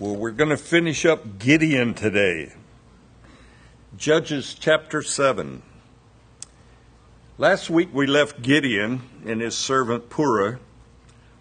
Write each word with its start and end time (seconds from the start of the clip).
Well, 0.00 0.16
we're 0.16 0.32
going 0.32 0.50
to 0.50 0.56
finish 0.56 1.06
up 1.06 1.38
Gideon 1.38 1.94
today. 1.94 2.52
Judges 3.96 4.56
chapter 4.58 5.02
7. 5.02 5.62
Last 7.38 7.70
week 7.70 7.90
we 7.92 8.08
left 8.08 8.42
Gideon 8.42 9.02
and 9.24 9.40
his 9.40 9.56
servant 9.56 10.10
Purah 10.10 10.58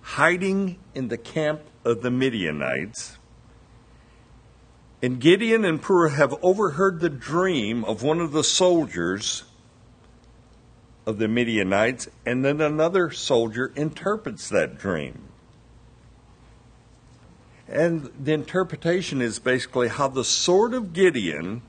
hiding 0.04 0.78
in 0.94 1.08
the 1.08 1.18
camp 1.18 1.62
of 1.84 2.04
the 2.04 2.12
Midianites. 2.12 3.18
And 5.02 5.20
Gideon 5.20 5.66
and 5.66 5.82
Purah 5.82 6.14
have 6.14 6.36
overheard 6.44 7.00
the 7.00 7.10
dream 7.10 7.84
of 7.86 8.04
one 8.04 8.20
of 8.20 8.34
the 8.34 8.44
soldiers 8.44 9.46
of 11.08 11.18
the 11.18 11.28
Midianites, 11.28 12.08
and 12.24 12.46
then 12.46 12.62
another 12.62 13.10
soldier 13.10 13.74
interprets 13.76 14.48
that 14.50 14.78
dream. 14.78 15.33
And 17.74 18.12
the 18.24 18.34
interpretation 18.34 19.20
is 19.20 19.40
basically 19.40 19.88
how 19.88 20.08
the 20.08 20.24
sword 20.24 20.76
of 20.76 20.94
Gideon 20.94 21.64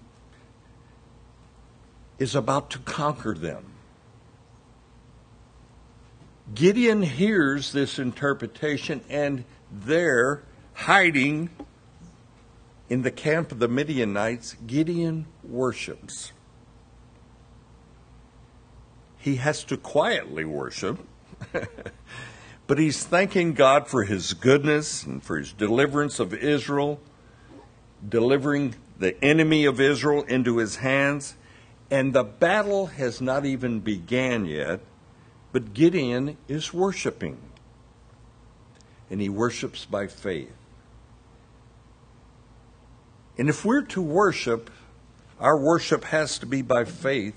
is 2.19 2.35
about 2.35 2.69
to 2.73 2.79
conquer 2.81 3.33
them. 3.33 3.65
Gideon 6.55 7.01
hears 7.01 7.73
this 7.73 7.99
interpretation, 7.99 9.01
and 9.09 9.45
there, 9.73 10.43
hiding 10.75 11.49
in 12.91 13.01
the 13.01 13.11
camp 13.11 13.51
of 13.51 13.59
the 13.59 13.67
Midianites, 13.67 14.57
Gideon 14.67 15.25
worships. 15.43 16.33
He 19.17 19.37
has 19.37 19.65
to 19.65 19.79
quietly 19.79 20.45
worship, 20.45 20.99
but 22.67 22.79
he's 22.79 23.05
thanking 23.05 23.53
God 23.53 23.89
for 23.89 24.05
his 24.05 24.33
goodness 24.33 25.05
and 25.05 25.23
for 25.23 25.39
his 25.39 25.53
deliverance 25.53 26.19
of 26.19 26.33
Israel, 26.33 27.01
delivering 28.07 28.75
the 28.99 29.23
enemy 29.23 29.65
of 29.65 29.81
Israel 29.81 30.23
into 30.23 30.59
his 30.59 30.77
hands. 30.77 31.37
And 31.91 32.15
the 32.15 32.25
battle 32.25 32.87
has 32.87 33.21
not 33.21 33.45
even 33.45 33.81
began 33.81 34.47
yet, 34.47 34.81
but 35.53 35.75
Gideon 35.75 36.39
is 36.49 36.73
worshiping. 36.73 37.39
And 39.11 39.21
he 39.21 39.29
worships 39.29 39.85
by 39.85 40.07
faith. 40.07 40.53
And 43.37 43.49
if 43.49 43.65
we're 43.65 43.83
to 43.83 44.01
worship, 44.01 44.71
our 45.39 45.59
worship 45.59 46.05
has 46.05 46.39
to 46.39 46.47
be 46.47 46.63
by 46.63 46.85
faith, 46.85 47.35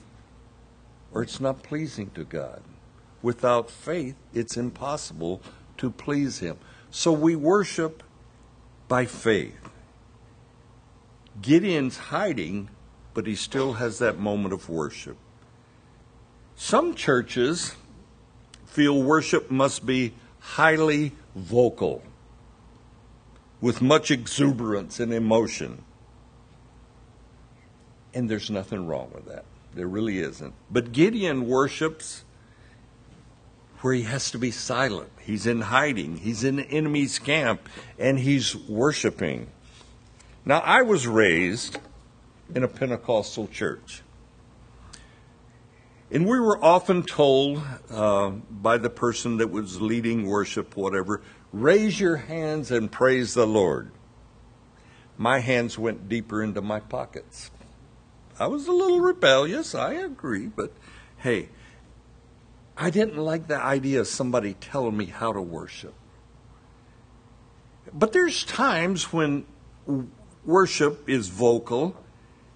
or 1.11 1.23
it's 1.23 1.39
not 1.39 1.63
pleasing 1.63 2.11
to 2.11 2.23
God. 2.23 2.61
Without 3.27 3.69
faith, 3.69 4.15
it's 4.33 4.55
impossible 4.55 5.41
to 5.75 5.91
please 5.91 6.39
Him. 6.39 6.57
So 6.89 7.11
we 7.11 7.35
worship 7.35 8.01
by 8.87 9.05
faith. 9.05 9.67
Gideon's 11.41 11.97
hiding, 11.97 12.69
but 13.13 13.27
he 13.27 13.35
still 13.35 13.73
has 13.73 13.99
that 13.99 14.17
moment 14.17 14.53
of 14.53 14.69
worship. 14.69 15.17
Some 16.55 16.95
churches 16.95 17.75
feel 18.65 19.03
worship 19.03 19.51
must 19.51 19.85
be 19.85 20.13
highly 20.39 21.11
vocal, 21.35 22.03
with 23.59 23.81
much 23.81 24.09
exuberance 24.09 25.01
and 25.01 25.13
emotion. 25.13 25.83
And 28.13 28.29
there's 28.29 28.49
nothing 28.49 28.87
wrong 28.87 29.11
with 29.13 29.25
that. 29.25 29.43
There 29.73 29.85
really 29.85 30.19
isn't. 30.19 30.53
But 30.71 30.93
Gideon 30.93 31.45
worships 31.45 32.23
where 33.81 33.93
he 33.93 34.03
has 34.03 34.31
to 34.31 34.37
be 34.37 34.51
silent. 34.51 35.09
He's 35.21 35.45
in 35.45 35.61
hiding, 35.61 36.17
he's 36.17 36.43
in 36.43 36.57
the 36.57 36.69
enemy's 36.69 37.19
camp, 37.19 37.67
and 37.99 38.19
he's 38.19 38.55
worshiping. 38.55 39.47
Now, 40.45 40.59
I 40.59 40.81
was 40.81 41.07
raised 41.07 41.77
in 42.55 42.63
a 42.63 42.67
Pentecostal 42.67 43.47
church. 43.47 44.01
And 46.09 46.25
we 46.25 46.39
were 46.39 46.63
often 46.63 47.03
told 47.03 47.61
uh, 47.91 48.29
by 48.29 48.77
the 48.77 48.89
person 48.89 49.37
that 49.37 49.49
was 49.49 49.81
leading 49.81 50.25
worship, 50.25 50.77
whatever, 50.77 51.21
raise 51.51 51.99
your 51.99 52.15
hands 52.15 52.71
and 52.71 52.89
praise 52.89 53.33
the 53.33 53.45
Lord. 53.45 53.91
My 55.17 55.39
hands 55.39 55.77
went 55.77 56.07
deeper 56.07 56.41
into 56.41 56.61
my 56.61 56.79
pockets. 56.79 57.51
I 58.39 58.47
was 58.47 58.67
a 58.67 58.71
little 58.71 59.01
rebellious, 59.01 59.75
I 59.75 59.93
agree, 59.93 60.47
but 60.47 60.71
hey, 61.17 61.49
I 62.77 62.91
didn't 62.91 63.17
like 63.17 63.47
the 63.47 63.57
idea 63.57 64.01
of 64.01 64.07
somebody 64.07 64.53
telling 64.53 64.95
me 64.95 65.05
how 65.05 65.33
to 65.33 65.41
worship. 65.41 65.95
But 67.91 68.13
there's 68.13 68.43
times 68.43 69.11
when 69.11 69.45
worship 70.45 71.09
is 71.09 71.29
vocal, 71.29 71.95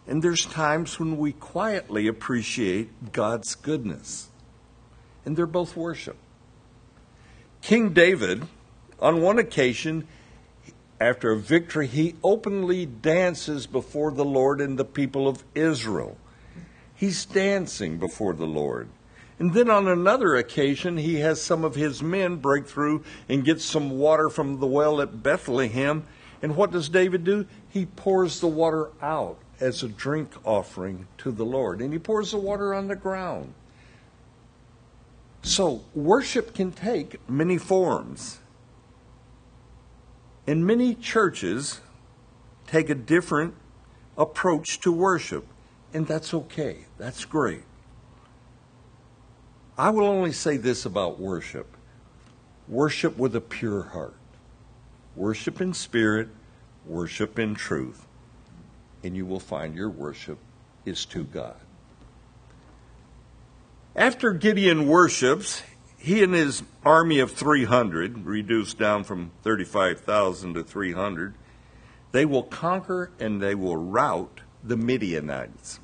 and 0.06 0.22
there's 0.24 0.46
times 0.46 1.00
when 1.00 1.18
we 1.18 1.32
quietly 1.32 2.08
appreciate 2.08 3.12
God's 3.12 3.56
goodness. 3.56 4.30
And 5.26 5.36
they're 5.36 5.48
both 5.48 5.76
worship. 5.76 6.18
King 7.62 7.94
David, 7.94 8.48
on 9.00 9.22
one 9.22 9.40
occasion, 9.40 10.08
after 11.00 11.32
a 11.32 11.38
victory, 11.38 11.88
he 11.88 12.16
openly 12.24 12.86
dances 12.86 13.66
before 13.66 14.12
the 14.12 14.26
Lord 14.26 14.62
and 14.62 14.78
the 14.78 14.86
people 14.86 15.28
of 15.28 15.44
Israel. 15.56 16.18
He's 16.94 17.26
dancing 17.26 17.98
before 17.98 18.34
the 18.34 18.46
Lord. 18.46 18.88
And 19.42 19.56
then 19.56 19.72
on 19.72 19.88
another 19.88 20.36
occasion, 20.36 20.98
he 20.98 21.16
has 21.22 21.42
some 21.42 21.64
of 21.64 21.74
his 21.74 22.04
men 22.04 22.36
break 22.36 22.68
through 22.68 23.04
and 23.28 23.44
get 23.44 23.60
some 23.60 23.98
water 23.98 24.30
from 24.30 24.60
the 24.60 24.68
well 24.68 25.02
at 25.02 25.24
Bethlehem. 25.24 26.06
And 26.44 26.56
what 26.56 26.70
does 26.70 26.90
David 26.90 27.24
do? 27.24 27.48
He 27.68 27.88
pours 27.88 28.40
the 28.40 28.46
water 28.46 28.92
out 29.02 29.40
as 29.60 29.82
a 29.82 29.88
drink 29.88 30.30
offering 30.46 31.08
to 31.18 31.32
the 31.32 31.44
Lord. 31.44 31.82
And 31.82 31.92
he 31.92 31.98
pours 31.98 32.30
the 32.30 32.38
water 32.38 32.72
on 32.76 32.88
the 32.88 32.96
ground. 32.96 33.56
So, 35.42 35.86
worship 35.96 36.54
can 36.54 36.72
take 36.72 37.28
many 37.28 37.58
forms. 37.58 38.42
And 40.46 40.68
many 40.68 40.94
churches 40.94 41.82
take 42.68 42.92
a 42.92 42.96
different 42.96 43.56
approach 44.20 44.80
to 44.82 44.92
worship, 44.92 45.48
and 45.96 46.06
that's 46.06 46.32
okay. 46.32 46.86
That's 47.00 47.26
great. 47.26 47.64
I 49.82 49.90
will 49.90 50.06
only 50.06 50.32
say 50.32 50.58
this 50.58 50.86
about 50.86 51.20
worship 51.20 51.66
worship 52.68 53.18
with 53.18 53.36
a 53.36 53.42
pure 53.42 53.82
heart, 53.82 54.14
worship 55.16 55.60
in 55.60 55.74
spirit, 55.74 56.30
worship 56.86 57.40
in 57.40 57.56
truth, 57.56 58.06
and 59.04 59.18
you 59.18 59.26
will 59.26 59.40
find 59.40 59.74
your 59.74 59.90
worship 59.90 60.38
is 60.86 61.04
to 61.06 61.24
God. 61.24 61.56
After 63.96 64.34
Gideon 64.34 64.86
worships, 64.88 65.64
he 65.98 66.22
and 66.22 66.36
his 66.36 66.62
army 66.86 67.18
of 67.18 67.32
300, 67.32 68.24
reduced 68.24 68.78
down 68.78 69.04
from 69.04 69.32
35,000 69.42 70.54
to 70.54 70.64
300, 70.64 71.34
they 72.12 72.26
will 72.26 72.44
conquer 72.44 73.10
and 73.20 73.42
they 73.42 73.56
will 73.56 73.78
rout 73.78 74.42
the 74.64 74.78
Midianites. 74.78 75.80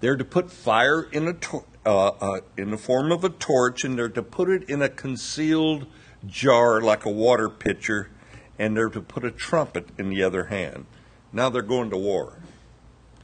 They're 0.00 0.16
to 0.16 0.24
put 0.24 0.50
fire 0.50 1.02
in 1.02 1.28
a 1.28 1.34
to- 1.34 1.64
uh, 1.86 2.08
uh, 2.08 2.40
in 2.56 2.70
the 2.70 2.76
form 2.76 3.12
of 3.12 3.24
a 3.24 3.28
torch, 3.28 3.84
and 3.84 3.98
they're 3.98 4.08
to 4.08 4.22
put 4.22 4.50
it 4.50 4.68
in 4.68 4.82
a 4.82 4.88
concealed 4.88 5.86
jar 6.26 6.80
like 6.80 7.04
a 7.04 7.10
water 7.10 7.48
pitcher, 7.48 8.10
and 8.58 8.76
they're 8.76 8.90
to 8.90 9.00
put 9.00 9.24
a 9.24 9.30
trumpet 9.30 9.88
in 9.98 10.10
the 10.10 10.22
other 10.22 10.44
hand. 10.44 10.86
Now 11.32 11.48
they're 11.48 11.62
going 11.62 11.90
to 11.90 11.96
war. 11.96 12.40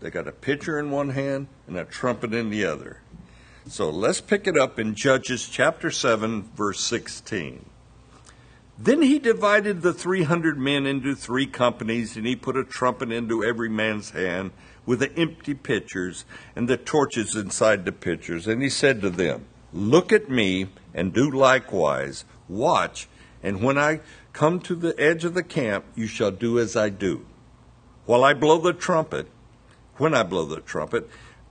They 0.01 0.11
got 0.11 0.29
a 0.29 0.33
pitcher 0.33 0.79
in 0.79 0.91
one 0.91 1.11
hand 1.11 1.49
and 1.67 1.77
a 1.77 1.85
trumpet 1.85 2.33
in 2.33 2.51
the 2.51 2.65
other. 2.65 3.01
So 3.69 3.91
let's 3.91 4.21
pick 4.21 4.47
it 4.47 4.57
up 4.57 4.79
in 4.79 4.95
Judges 4.95 5.49
chapter 5.49 5.91
7, 5.91 6.51
verse 6.55 6.81
16. 6.81 7.67
Then 8.79 9.01
he 9.01 9.19
divided 9.19 9.81
the 9.81 9.95
300 9.95 10.59
men 10.59 10.85
into 10.85 11.15
three 11.15 11.47
companies, 11.47 12.17
and 12.17 12.27
he 12.27 12.37
put 12.37 12.59
a 12.59 12.65
trumpet 12.65 13.11
into 13.11 13.43
every 13.43 13.71
man's 13.71 14.11
hand 14.11 14.51
with 14.85 15.01
the 15.01 15.19
empty 15.19 15.55
pitchers 15.55 16.27
and 16.55 16.69
the 16.69 16.77
torches 16.77 17.35
inside 17.35 17.85
the 17.85 17.93
pitchers. 17.93 18.47
And 18.47 18.63
he 18.63 18.69
said 18.69 19.01
to 19.01 19.11
them, 19.11 19.47
Look 19.73 20.13
at 20.13 20.29
me 20.29 20.69
and 20.95 21.13
do 21.13 21.31
likewise. 21.31 22.25
Watch, 22.49 23.09
and 23.43 23.63
when 23.63 23.79
I 23.79 24.01
come 24.33 24.61
to 24.61 24.75
the 24.75 24.99
edge 25.01 25.25
of 25.25 25.35
the 25.35 25.43
camp, 25.43 25.87
you 25.95 26.07
shall 26.07 26.31
do 26.31 26.59
as 26.59 26.77
I 26.77 26.91
do. 26.91 27.25
While 28.05 28.25
I 28.25 28.35
blow 28.35 28.59
the 28.59 28.75
trumpet, 28.75 29.27
when 29.97 30.15
I 30.15 30.23
blow 30.23 30.45
the 30.45 30.61
trumpet, 30.61 31.09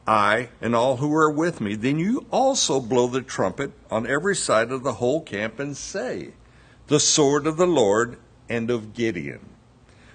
I 0.07 0.49
and 0.61 0.75
all 0.75 0.97
who 0.97 1.13
are 1.15 1.31
with 1.31 1.59
me, 1.59 1.73
then 1.75 1.97
you 1.97 2.27
also 2.31 2.79
blow 2.79 3.07
the 3.07 3.23
trumpet 3.23 3.71
on 3.89 4.05
every 4.05 4.35
side 4.35 4.71
of 4.71 4.83
the 4.83 4.93
whole 4.93 5.21
camp 5.21 5.59
and 5.59 5.75
say, 5.75 6.33
The 6.87 6.99
sword 6.99 7.47
of 7.47 7.57
the 7.57 7.67
Lord 7.67 8.17
and 8.47 8.69
of 8.69 8.93
Gideon. 8.93 9.39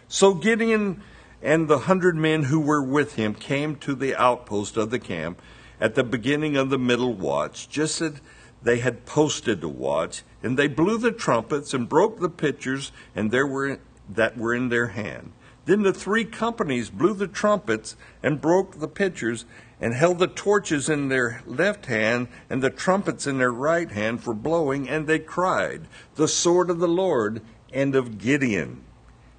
So 0.09 0.35
Gideon 0.35 1.03
and 1.43 1.69
the 1.69 1.81
hundred 1.81 2.17
men 2.17 2.45
who 2.45 2.61
were 2.61 2.83
with 2.83 3.17
him 3.17 3.35
came 3.35 3.77
to 3.77 3.95
the 3.95 4.15
outpost 4.15 4.77
of 4.77 4.91
the 4.91 4.99
camp 4.99 5.41
at 5.81 5.95
the 5.95 6.05
beginning 6.05 6.57
of 6.57 6.71
the 6.71 6.79
middle 6.79 7.15
watch, 7.15 7.69
just 7.69 8.01
as 8.01 8.21
they 8.63 8.79
had 8.79 9.07
posted 9.07 9.61
the 9.61 9.69
watch, 9.69 10.23
And 10.43 10.59
they 10.59 10.69
blew 10.69 10.99
the 10.99 11.13
trumpets 11.13 11.75
and 11.75 11.89
broke 11.89 12.21
the 12.21 12.29
pitchers 12.29 12.93
and 13.15 13.31
there 13.31 13.47
were 13.47 13.81
that 14.09 14.37
were 14.37 14.55
in 14.55 14.69
their 14.69 14.89
hand. 14.89 15.33
Then 15.67 15.83
the 15.83 15.93
three 15.93 16.25
companies 16.25 16.91
blew 16.91 17.15
the 17.15 17.29
trumpets 17.29 17.97
and 18.23 18.41
broke 18.41 18.81
the 18.81 18.89
pitchers 18.89 19.45
and 19.81 19.95
held 19.95 20.19
the 20.19 20.27
torches 20.27 20.89
in 20.89 21.09
their 21.09 21.43
left 21.47 21.87
hand 21.87 22.29
and 22.51 22.63
the 22.63 22.71
trumpets 22.71 23.27
in 23.27 23.39
their 23.39 23.53
right 23.53 23.91
hand 23.91 24.23
for 24.23 24.35
blowing, 24.35 24.89
and 24.89 25.07
they 25.07 25.19
cried, 25.19 25.89
The 26.17 26.29
sword 26.29 26.69
of 26.69 26.79
the 26.79 26.89
Lord 26.89 27.41
and 27.73 27.95
of 27.95 28.19
Gideon. 28.19 28.85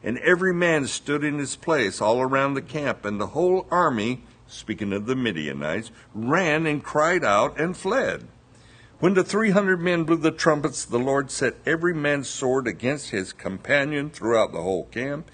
And 0.03 0.17
every 0.19 0.53
man 0.53 0.87
stood 0.87 1.23
in 1.23 1.37
his 1.37 1.55
place 1.55 2.01
all 2.01 2.21
around 2.21 2.55
the 2.55 2.61
camp, 2.61 3.05
and 3.05 3.21
the 3.21 3.27
whole 3.27 3.67
army, 3.69 4.23
speaking 4.47 4.93
of 4.93 5.05
the 5.05 5.15
Midianites, 5.15 5.91
ran 6.15 6.65
and 6.65 6.83
cried 6.83 7.23
out 7.23 7.59
and 7.59 7.77
fled. 7.77 8.27
When 8.99 9.13
the 9.13 9.23
three 9.23 9.51
hundred 9.51 9.79
men 9.79 10.03
blew 10.03 10.17
the 10.17 10.31
trumpets, 10.31 10.85
the 10.85 10.99
Lord 10.99 11.29
set 11.29 11.55
every 11.65 11.93
man's 11.93 12.29
sword 12.29 12.67
against 12.67 13.11
his 13.11 13.33
companion 13.33 14.09
throughout 14.09 14.51
the 14.51 14.61
whole 14.61 14.85
camp, 14.85 15.29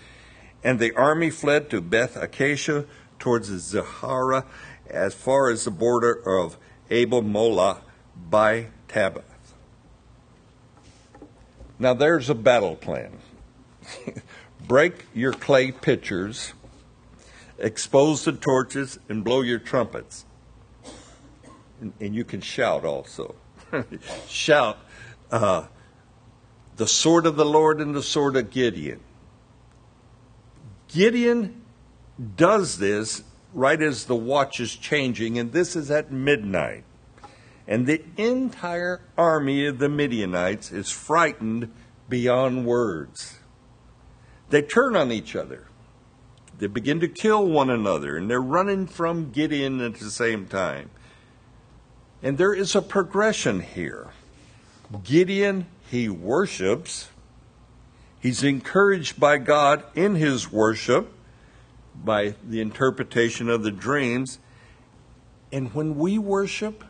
and 0.63 0.79
the 0.79 0.95
army 0.95 1.29
fled 1.29 1.69
to 1.69 1.79
Beth 1.79 2.17
Acacia 2.17 2.85
towards 3.19 3.49
Zererah 3.49 4.45
as 4.89 5.13
far 5.13 5.49
as 5.49 5.65
the 5.65 5.71
border 5.71 6.13
of 6.13 6.57
Abel 6.89 7.21
Meholah 7.21 7.79
by 8.29 8.67
Tabbath. 8.87 9.23
Now 11.79 11.93
there's 11.93 12.29
a 12.29 12.35
battle 12.35 12.75
plan. 12.75 13.19
Break 14.67 15.05
your 15.13 15.33
clay 15.33 15.71
pitchers, 15.71 16.53
expose 17.59 18.25
the 18.25 18.33
torches, 18.33 18.99
and 19.07 19.23
blow 19.23 19.41
your 19.41 19.59
trumpets. 19.59 20.25
And, 21.79 21.93
and 21.99 22.15
you 22.15 22.23
can 22.23 22.41
shout 22.41 22.83
also. 22.83 23.35
shout 24.27 24.79
uh, 25.31 25.67
the 26.77 26.87
sword 26.87 27.25
of 27.25 27.35
the 27.35 27.45
Lord 27.45 27.79
and 27.79 27.93
the 27.93 28.03
sword 28.03 28.35
of 28.35 28.49
Gideon. 28.49 28.99
Gideon 30.87 31.61
does 32.35 32.77
this 32.77 33.23
right 33.57 33.81
as 33.81 34.05
the 34.05 34.15
watch 34.15 34.59
is 34.59 34.75
changing, 34.75 35.39
and 35.39 35.51
this 35.51 35.75
is 35.75 35.89
at 35.89 36.11
midnight. 36.11 36.83
And 37.67 37.87
the 37.87 38.03
entire 38.15 39.01
army 39.17 39.65
of 39.65 39.79
the 39.79 39.89
Midianites 39.89 40.71
is 40.71 40.91
frightened 40.91 41.73
beyond 42.07 42.67
words. 42.67 43.39
They 44.51 44.61
turn 44.61 44.95
on 44.95 45.11
each 45.11 45.35
other. 45.35 45.65
They 46.59 46.67
begin 46.67 46.99
to 46.99 47.07
kill 47.07 47.47
one 47.47 47.71
another, 47.71 48.15
and 48.15 48.29
they're 48.29 48.39
running 48.39 48.85
from 48.85 49.31
Gideon 49.31 49.81
at 49.81 49.95
the 49.95 50.11
same 50.11 50.45
time. 50.45 50.91
And 52.21 52.37
there 52.37 52.53
is 52.53 52.75
a 52.75 52.81
progression 52.81 53.61
here. 53.61 54.11
Gideon, 55.03 55.65
he 55.89 56.09
worships. 56.09 57.09
He's 58.19 58.43
encouraged 58.43 59.19
by 59.19 59.39
God 59.39 59.83
in 59.95 60.13
his 60.13 60.51
worship 60.51 61.11
by 62.03 62.35
the 62.47 62.61
interpretation 62.61 63.49
of 63.49 63.63
the 63.63 63.71
dreams. 63.71 64.39
And 65.51 65.73
when 65.73 65.97
we 65.97 66.17
worship, 66.17 66.83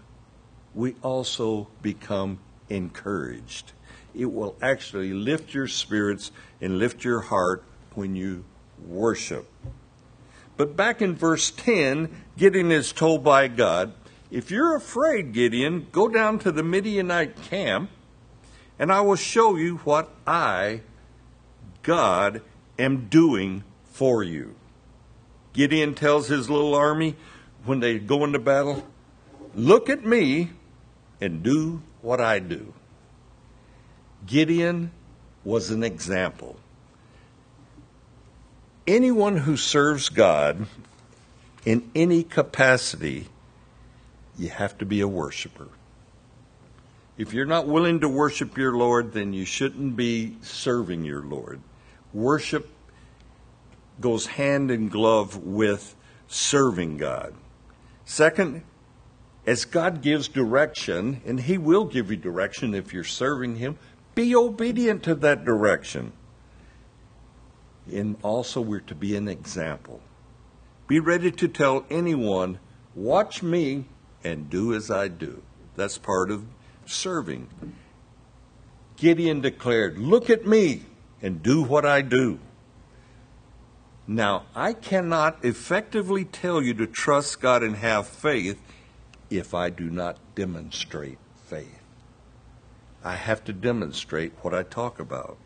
we 0.74 0.96
also 1.02 1.68
become 1.82 2.40
encouraged. 2.70 3.74
It 4.14 4.32
will 4.32 4.56
actually 4.62 5.14
lift 5.14 5.54
your 5.54 5.68
spirits 5.68 6.32
and 6.62 6.80
lift 6.80 7.04
your 7.04 7.22
heart 7.22 7.64
when 7.94 8.16
you 8.16 8.46
worship. 8.86 9.48
But 10.56 10.76
back 10.76 11.02
in 11.02 11.16
verse 11.16 11.52
10, 11.52 12.10
Gideon 12.36 12.72
is 12.72 12.92
told 12.92 13.24
by 13.24 13.48
God, 13.48 13.94
If 14.32 14.50
you're 14.50 14.76
afraid, 14.76 15.34
Gideon, 15.34 15.88
go 15.92 16.08
down 16.08 16.40
to 16.40 16.52
the 16.52 16.64
Midianite 16.64 17.42
camp, 17.44 17.92
and 18.80 18.92
I 18.92 19.02
will 19.02 19.16
show 19.16 19.56
you 19.56 19.78
what 19.78 20.10
I, 20.26 20.82
God, 21.84 22.42
am 22.80 23.08
doing 23.08 23.64
for 23.86 24.24
you. 24.24 24.56
Gideon 25.58 25.96
tells 25.96 26.28
his 26.28 26.52
little 26.52 26.76
army 26.76 27.16
when 27.66 27.80
they 27.80 27.98
go 27.98 28.24
into 28.24 28.38
battle, 28.38 28.86
Look 29.56 29.90
at 29.90 30.06
me 30.06 30.52
and 31.20 31.42
do 31.42 31.82
what 32.04 32.22
I 32.22 32.38
do. 32.38 32.76
Gideon 34.28 34.92
was 35.44 35.72
an 35.72 35.82
example. 35.82 36.60
Anyone 38.86 39.38
who 39.38 39.58
serves 39.58 40.10
God 40.10 40.68
in 41.66 41.90
any 41.96 42.22
capacity, 42.22 43.28
you 44.38 44.50
have 44.50 44.78
to 44.78 44.86
be 44.86 45.02
a 45.02 45.08
worshiper. 45.08 45.70
If 47.18 47.34
you're 47.34 47.48
not 47.48 47.66
willing 47.66 48.02
to 48.02 48.10
worship 48.10 48.60
your 48.60 48.78
Lord, 48.78 49.14
then 49.14 49.34
you 49.34 49.44
shouldn't 49.44 49.96
be 49.96 50.38
serving 50.44 51.04
your 51.04 51.24
Lord. 51.24 51.62
Worship 52.14 52.70
goes 54.00 54.26
hand 54.26 54.72
in 54.72 54.90
glove 54.90 55.38
with 55.38 55.96
serving 56.28 56.98
God. 56.98 57.34
Second, 58.06 58.64
as 59.46 59.66
God 59.66 60.02
gives 60.02 60.28
direction, 60.28 61.22
and 61.26 61.40
He 61.40 61.58
will 61.58 61.86
give 61.86 62.12
you 62.12 62.18
direction 62.18 62.74
if 62.74 62.94
you're 62.94 63.04
serving 63.04 63.56
Him, 63.56 63.78
be 64.14 64.36
obedient 64.36 65.04
to 65.04 65.16
that 65.16 65.46
direction. 65.46 66.12
And 67.92 68.18
also, 68.24 68.60
we're 68.60 68.82
to 68.82 68.96
be 68.96 69.16
an 69.16 69.28
example. 69.28 70.02
Be 70.88 71.00
ready 71.00 71.32
to 71.32 71.48
tell 71.48 71.86
anyone, 71.90 72.60
watch 72.96 73.42
me 73.42 73.86
and 74.24 74.50
do 74.50 74.74
as 74.74 74.92
I 74.92 75.08
do. 75.08 75.42
That's 75.76 75.98
part 75.98 76.32
of 76.32 76.44
serving. 76.86 77.48
Gideon 78.98 79.42
declared, 79.42 79.98
Look 79.98 80.30
at 80.30 80.46
me 80.46 80.84
and 81.22 81.42
do 81.42 81.62
what 81.62 81.86
I 81.86 82.02
do. 82.02 82.40
Now, 84.08 84.44
I 84.56 84.72
cannot 84.72 85.44
effectively 85.44 86.24
tell 86.24 86.62
you 86.62 86.74
to 86.76 86.88
trust 86.88 87.42
God 87.42 87.62
and 87.62 87.76
have 87.76 88.08
faith 88.08 88.62
if 89.30 89.54
I 89.54 89.70
do 89.70 89.90
not 89.90 90.18
demonstrate 90.34 91.18
faith. 91.46 91.82
I 93.04 93.16
have 93.16 93.44
to 93.46 93.54
demonstrate 93.54 94.32
what 94.42 94.54
I 94.54 94.64
talk 94.64 95.00
about. 95.00 95.38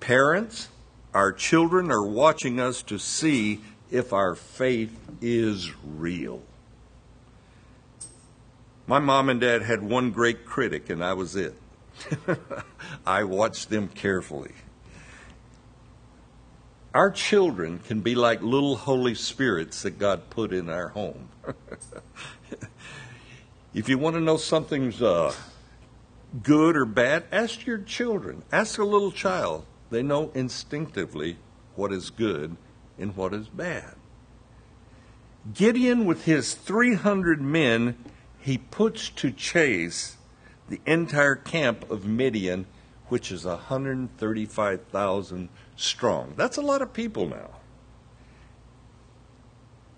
Parents, 0.00 0.68
our 1.14 1.32
children 1.32 1.92
are 1.92 2.04
watching 2.04 2.58
us 2.58 2.82
to 2.82 2.98
see 2.98 3.60
if 3.90 4.12
our 4.12 4.34
faith 4.34 4.98
is 5.20 5.70
real. 5.84 6.42
My 8.88 8.98
mom 8.98 9.28
and 9.28 9.40
dad 9.40 9.62
had 9.62 9.82
one 9.82 10.10
great 10.10 10.44
critic, 10.44 10.90
and 10.90 11.04
I 11.04 11.12
was 11.14 11.36
it. 11.36 11.54
I 13.06 13.24
watched 13.24 13.70
them 13.70 13.88
carefully. 13.88 14.52
Our 16.96 17.10
children 17.10 17.78
can 17.80 18.00
be 18.00 18.14
like 18.14 18.40
little 18.40 18.74
Holy 18.74 19.14
Spirits 19.14 19.82
that 19.82 19.98
God 19.98 20.30
put 20.30 20.54
in 20.54 20.70
our 20.70 20.88
home. 20.88 21.28
if 23.74 23.90
you 23.90 23.98
want 23.98 24.16
to 24.16 24.22
know 24.22 24.38
something's 24.38 25.02
uh, 25.02 25.34
good 26.42 26.74
or 26.74 26.86
bad, 26.86 27.24
ask 27.30 27.66
your 27.66 27.76
children. 27.76 28.44
Ask 28.50 28.78
a 28.78 28.84
little 28.84 29.12
child. 29.12 29.66
They 29.90 30.02
know 30.02 30.30
instinctively 30.34 31.36
what 31.74 31.92
is 31.92 32.08
good 32.08 32.56
and 32.98 33.14
what 33.14 33.34
is 33.34 33.48
bad. 33.48 33.96
Gideon, 35.52 36.06
with 36.06 36.24
his 36.24 36.54
300 36.54 37.42
men, 37.42 38.02
he 38.38 38.56
puts 38.56 39.10
to 39.10 39.30
chase 39.30 40.16
the 40.70 40.80
entire 40.86 41.36
camp 41.36 41.90
of 41.90 42.06
Midian, 42.06 42.64
which 43.08 43.30
is 43.30 43.44
135,000 43.44 45.50
strong. 45.76 46.34
That's 46.36 46.56
a 46.56 46.62
lot 46.62 46.82
of 46.82 46.92
people 46.92 47.28
now. 47.28 47.50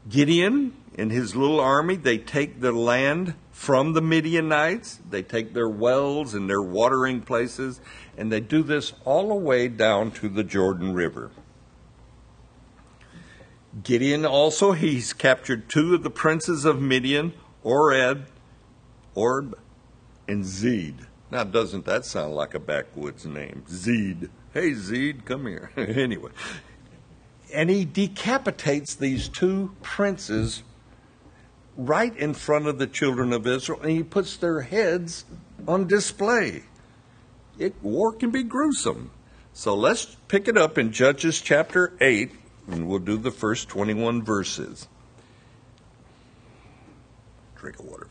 Gideon 0.09 0.75
and 0.97 1.13
his 1.13 1.37
little 1.37 1.61
army, 1.61 1.97
they 1.97 2.19
take 2.19 2.61
the 2.61 2.73
land 2.73 3.35
from 3.51 3.93
the 3.93 4.01
Midianites, 4.01 5.01
they 5.09 5.23
take 5.23 5.53
their 5.55 5.69
wells 5.69 6.35
and 6.35 6.49
their 6.49 6.63
watering 6.63 7.21
places, 7.21 7.81
and 8.17 8.33
they 8.33 8.41
do 8.41 8.63
this 8.63 8.93
all 9.05 9.29
the 9.29 9.35
way 9.35 9.69
down 9.69 10.11
to 10.13 10.29
the 10.29 10.45
Jordan 10.45 10.95
River. 10.95 11.31
Gideon 13.83 14.25
also, 14.25 14.73
he's 14.73 15.13
captured 15.13 15.69
two 15.69 15.95
of 15.95 16.03
the 16.03 16.11
princes 16.11 16.65
of 16.65 16.81
Midian, 16.81 17.35
Oreb, 17.63 18.27
Orb, 19.15 19.59
and 20.27 20.45
Zed. 20.45 21.07
Now, 21.31 21.45
doesn't 21.45 21.85
that 21.85 22.05
sound 22.05 22.35
like 22.35 22.55
a 22.55 22.59
backwoods 22.59 23.27
name? 23.27 23.65
Zed. 23.69 24.31
Hey, 24.55 24.75
Zed, 24.75 25.25
come 25.25 25.47
here. 25.47 25.71
anyway. 25.77 26.31
And 27.53 27.71
he 27.71 27.85
decapitates 27.85 28.95
these 28.95 29.29
two 29.29 29.75
princes 29.83 30.63
right 31.77 32.17
in 32.17 32.35
front 32.35 32.67
of 32.67 32.79
the 32.79 32.87
children 32.87 33.33
of 33.33 33.47
Israel, 33.47 33.81
and 33.81 33.91
he 33.91 34.03
puts 34.03 34.37
their 34.37 34.63
heads 34.63 35.25
on 35.67 35.87
display. 35.87 36.65
It, 37.59 37.75
war 37.83 38.13
can 38.13 38.31
be 38.31 38.43
gruesome. 38.43 39.11
So 39.53 39.75
let's 39.75 40.17
pick 40.29 40.49
it 40.49 40.57
up 40.57 40.79
in 40.79 40.93
Judges 40.93 41.41
chapter 41.41 41.93
8, 42.01 42.31
and 42.69 42.89
we'll 42.89 42.99
do 42.99 43.17
the 43.17 43.31
first 43.31 43.69
21 43.69 44.23
verses. 44.23 44.89
Drink 47.57 47.79
of 47.79 47.87
water. 47.87 48.09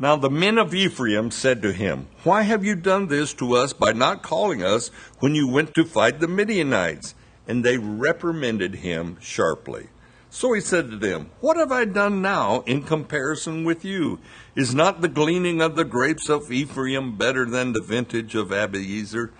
Now 0.00 0.16
the 0.16 0.30
men 0.30 0.56
of 0.56 0.74
Ephraim 0.74 1.30
said 1.30 1.60
to 1.60 1.74
him, 1.74 2.06
Why 2.24 2.40
have 2.40 2.64
you 2.64 2.74
done 2.74 3.08
this 3.08 3.34
to 3.34 3.54
us 3.54 3.74
by 3.74 3.92
not 3.92 4.22
calling 4.22 4.62
us 4.62 4.88
when 5.18 5.34
you 5.34 5.46
went 5.46 5.74
to 5.74 5.84
fight 5.84 6.20
the 6.20 6.26
Midianites? 6.26 7.14
And 7.46 7.62
they 7.62 7.76
reprimanded 7.76 8.76
him 8.76 9.18
sharply. 9.20 9.88
So 10.30 10.54
he 10.54 10.62
said 10.62 10.90
to 10.90 10.96
them, 10.96 11.28
What 11.40 11.58
have 11.58 11.70
I 11.70 11.84
done 11.84 12.22
now 12.22 12.62
in 12.62 12.82
comparison 12.82 13.62
with 13.64 13.84
you? 13.84 14.20
Is 14.56 14.74
not 14.74 15.02
the 15.02 15.08
gleaning 15.08 15.60
of 15.60 15.76
the 15.76 15.84
grapes 15.84 16.30
of 16.30 16.50
Ephraim 16.50 17.18
better 17.18 17.44
than 17.44 17.74
the 17.74 17.82
vintage 17.82 18.34
of 18.34 18.48
Abiezer? 18.48 19.32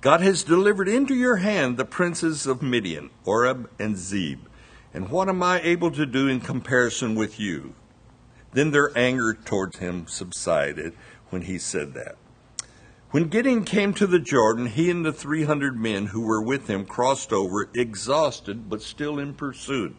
God 0.00 0.22
has 0.22 0.42
delivered 0.42 0.88
into 0.88 1.14
your 1.14 1.36
hand 1.36 1.76
the 1.76 1.84
princes 1.84 2.46
of 2.46 2.62
Midian, 2.62 3.10
Oreb 3.26 3.68
and 3.78 3.98
Zeb. 3.98 4.38
And 4.94 5.10
what 5.10 5.28
am 5.28 5.42
I 5.42 5.60
able 5.60 5.90
to 5.90 6.06
do 6.06 6.28
in 6.28 6.40
comparison 6.40 7.14
with 7.14 7.38
you? 7.38 7.74
Then 8.52 8.70
their 8.70 8.96
anger 8.96 9.34
towards 9.34 9.78
him 9.78 10.06
subsided 10.06 10.94
when 11.30 11.42
he 11.42 11.58
said 11.58 11.94
that. 11.94 12.16
When 13.10 13.28
Gideon 13.28 13.64
came 13.64 13.92
to 13.94 14.06
the 14.06 14.18
Jordan, 14.18 14.66
he 14.66 14.90
and 14.90 15.04
the 15.04 15.12
300 15.12 15.78
men 15.78 16.06
who 16.06 16.22
were 16.22 16.40
with 16.40 16.68
him 16.68 16.86
crossed 16.86 17.32
over, 17.32 17.68
exhausted 17.74 18.70
but 18.70 18.80
still 18.80 19.18
in 19.18 19.34
pursuit. 19.34 19.94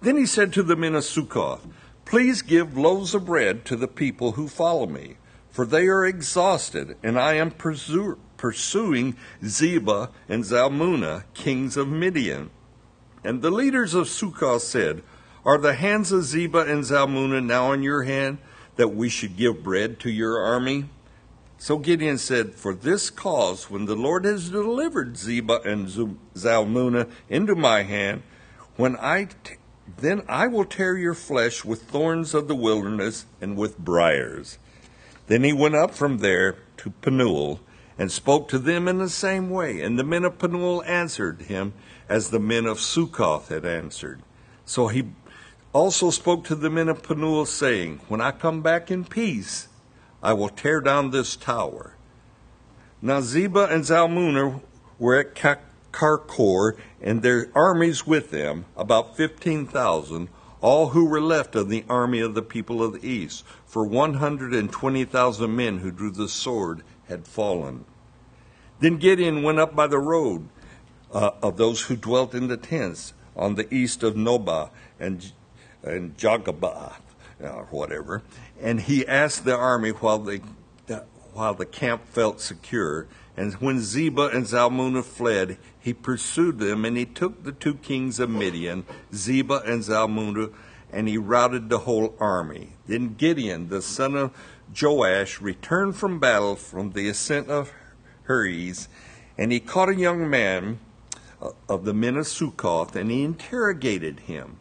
Then 0.00 0.16
he 0.16 0.24
said 0.24 0.52
to 0.54 0.62
the 0.62 0.76
men 0.76 0.94
of 0.94 1.04
Succoth, 1.04 1.66
Please 2.06 2.40
give 2.40 2.76
loaves 2.76 3.14
of 3.14 3.26
bread 3.26 3.64
to 3.66 3.76
the 3.76 3.88
people 3.88 4.32
who 4.32 4.48
follow 4.48 4.86
me, 4.86 5.16
for 5.50 5.66
they 5.66 5.88
are 5.88 6.06
exhausted, 6.06 6.96
and 7.02 7.18
I 7.18 7.34
am 7.34 7.50
pursu- 7.50 8.18
pursuing 8.36 9.16
Zebah 9.42 10.10
and 10.28 10.44
Zalmunna, 10.44 11.24
kings 11.34 11.76
of 11.76 11.88
Midian. 11.88 12.50
And 13.24 13.42
the 13.42 13.50
leaders 13.50 13.92
of 13.92 14.08
Succoth 14.08 14.62
said, 14.62 15.02
are 15.46 15.58
the 15.58 15.74
hands 15.74 16.10
of 16.10 16.24
Zebah 16.24 16.68
and 16.68 16.82
Zalmunna 16.82 17.42
now 17.42 17.70
in 17.70 17.82
your 17.84 18.02
hand 18.02 18.38
that 18.74 18.88
we 18.88 19.08
should 19.08 19.36
give 19.36 19.62
bread 19.62 20.00
to 20.00 20.10
your 20.10 20.42
army? 20.42 20.86
So 21.56 21.78
Gideon 21.78 22.18
said, 22.18 22.54
For 22.54 22.74
this 22.74 23.08
cause, 23.08 23.70
when 23.70 23.86
the 23.86 23.94
Lord 23.94 24.24
has 24.24 24.50
delivered 24.50 25.14
Zebah 25.14 25.64
and 25.64 25.86
Zalmunna 26.34 27.08
into 27.28 27.54
my 27.54 27.84
hand, 27.84 28.24
when 28.74 28.96
I 28.96 29.28
t- 29.44 29.54
then 29.98 30.22
I 30.28 30.48
will 30.48 30.64
tear 30.64 30.96
your 30.96 31.14
flesh 31.14 31.64
with 31.64 31.84
thorns 31.84 32.34
of 32.34 32.48
the 32.48 32.56
wilderness 32.56 33.24
and 33.40 33.56
with 33.56 33.78
briars. 33.78 34.58
Then 35.28 35.44
he 35.44 35.52
went 35.52 35.76
up 35.76 35.94
from 35.94 36.18
there 36.18 36.56
to 36.78 36.90
Penuel 36.90 37.60
and 37.96 38.10
spoke 38.10 38.48
to 38.48 38.58
them 38.58 38.88
in 38.88 38.98
the 38.98 39.08
same 39.08 39.48
way. 39.48 39.80
And 39.80 39.96
the 39.96 40.04
men 40.04 40.24
of 40.24 40.38
Penuel 40.38 40.82
answered 40.82 41.42
him 41.42 41.72
as 42.08 42.30
the 42.30 42.40
men 42.40 42.66
of 42.66 42.80
Succoth 42.80 43.48
had 43.48 43.64
answered. 43.64 44.20
So 44.64 44.88
he 44.88 45.04
also 45.76 46.08
spoke 46.08 46.42
to 46.42 46.54
the 46.54 46.70
men 46.70 46.88
of 46.88 47.02
Penuel, 47.02 47.44
saying, 47.44 48.00
When 48.08 48.22
I 48.22 48.30
come 48.30 48.62
back 48.62 48.90
in 48.90 49.04
peace, 49.04 49.68
I 50.22 50.32
will 50.32 50.48
tear 50.48 50.80
down 50.80 51.10
this 51.10 51.36
tower. 51.36 51.94
Now 53.02 53.20
Zebah 53.20 53.70
and 53.70 53.84
Zalmunna 53.84 54.62
were 54.98 55.16
at 55.16 55.34
Karkor, 55.92 56.78
and 57.02 57.20
their 57.20 57.50
armies 57.54 58.06
with 58.06 58.30
them, 58.30 58.64
about 58.74 59.18
fifteen 59.18 59.66
thousand, 59.66 60.28
all 60.62 60.88
who 60.88 61.04
were 61.04 61.20
left 61.20 61.54
of 61.54 61.68
the 61.68 61.84
army 61.90 62.20
of 62.20 62.32
the 62.34 62.42
people 62.42 62.82
of 62.82 62.94
the 62.94 63.06
east, 63.06 63.44
for 63.66 63.84
one 63.84 64.14
hundred 64.14 64.54
and 64.54 64.72
twenty 64.72 65.04
thousand 65.04 65.54
men 65.54 65.80
who 65.80 65.90
drew 65.90 66.10
the 66.10 66.28
sword 66.28 66.82
had 67.06 67.28
fallen. 67.28 67.84
Then 68.80 68.96
Gideon 68.96 69.42
went 69.42 69.58
up 69.58 69.76
by 69.76 69.88
the 69.88 69.98
road 69.98 70.48
uh, 71.12 71.32
of 71.42 71.58
those 71.58 71.82
who 71.82 71.96
dwelt 71.96 72.34
in 72.34 72.48
the 72.48 72.56
tents 72.56 73.12
on 73.36 73.56
the 73.56 73.72
east 73.72 74.02
of 74.02 74.14
Nobah, 74.14 74.70
and 74.98 75.32
and 75.86 76.16
Jagabath 76.16 77.00
or 77.40 77.66
whatever, 77.70 78.22
and 78.60 78.80
he 78.80 79.06
asked 79.06 79.44
the 79.44 79.56
army 79.56 79.90
while 79.90 80.18
they 80.18 80.40
while 81.36 81.54
the 81.54 81.66
camp 81.66 82.06
felt 82.08 82.40
secure. 82.40 83.06
And 83.36 83.52
when 83.54 83.80
Zebah 83.80 84.34
and 84.34 84.46
Zalmunna 84.46 85.04
fled, 85.04 85.58
he 85.78 85.92
pursued 85.92 86.58
them, 86.58 86.86
and 86.86 86.96
he 86.96 87.04
took 87.04 87.44
the 87.44 87.52
two 87.52 87.74
kings 87.74 88.18
of 88.18 88.30
Midian, 88.30 88.86
Zebah 89.12 89.68
and 89.68 89.82
Zalmunna, 89.82 90.52
and 90.90 91.06
he 91.06 91.18
routed 91.18 91.68
the 91.68 91.80
whole 91.80 92.14
army. 92.18 92.72
Then 92.86 93.14
Gideon, 93.14 93.68
the 93.68 93.82
son 93.82 94.16
of 94.16 94.32
Joash, 94.80 95.42
returned 95.42 95.96
from 95.96 96.18
battle 96.18 96.56
from 96.56 96.92
the 96.92 97.08
ascent 97.10 97.50
of 97.50 97.74
Heres, 98.26 98.88
and 99.36 99.52
he 99.52 99.60
caught 99.60 99.90
a 99.90 99.94
young 99.94 100.30
man 100.30 100.78
uh, 101.42 101.50
of 101.68 101.84
the 101.84 101.92
men 101.92 102.16
of 102.16 102.26
Succoth, 102.26 102.96
and 102.96 103.10
he 103.10 103.22
interrogated 103.22 104.20
him 104.20 104.56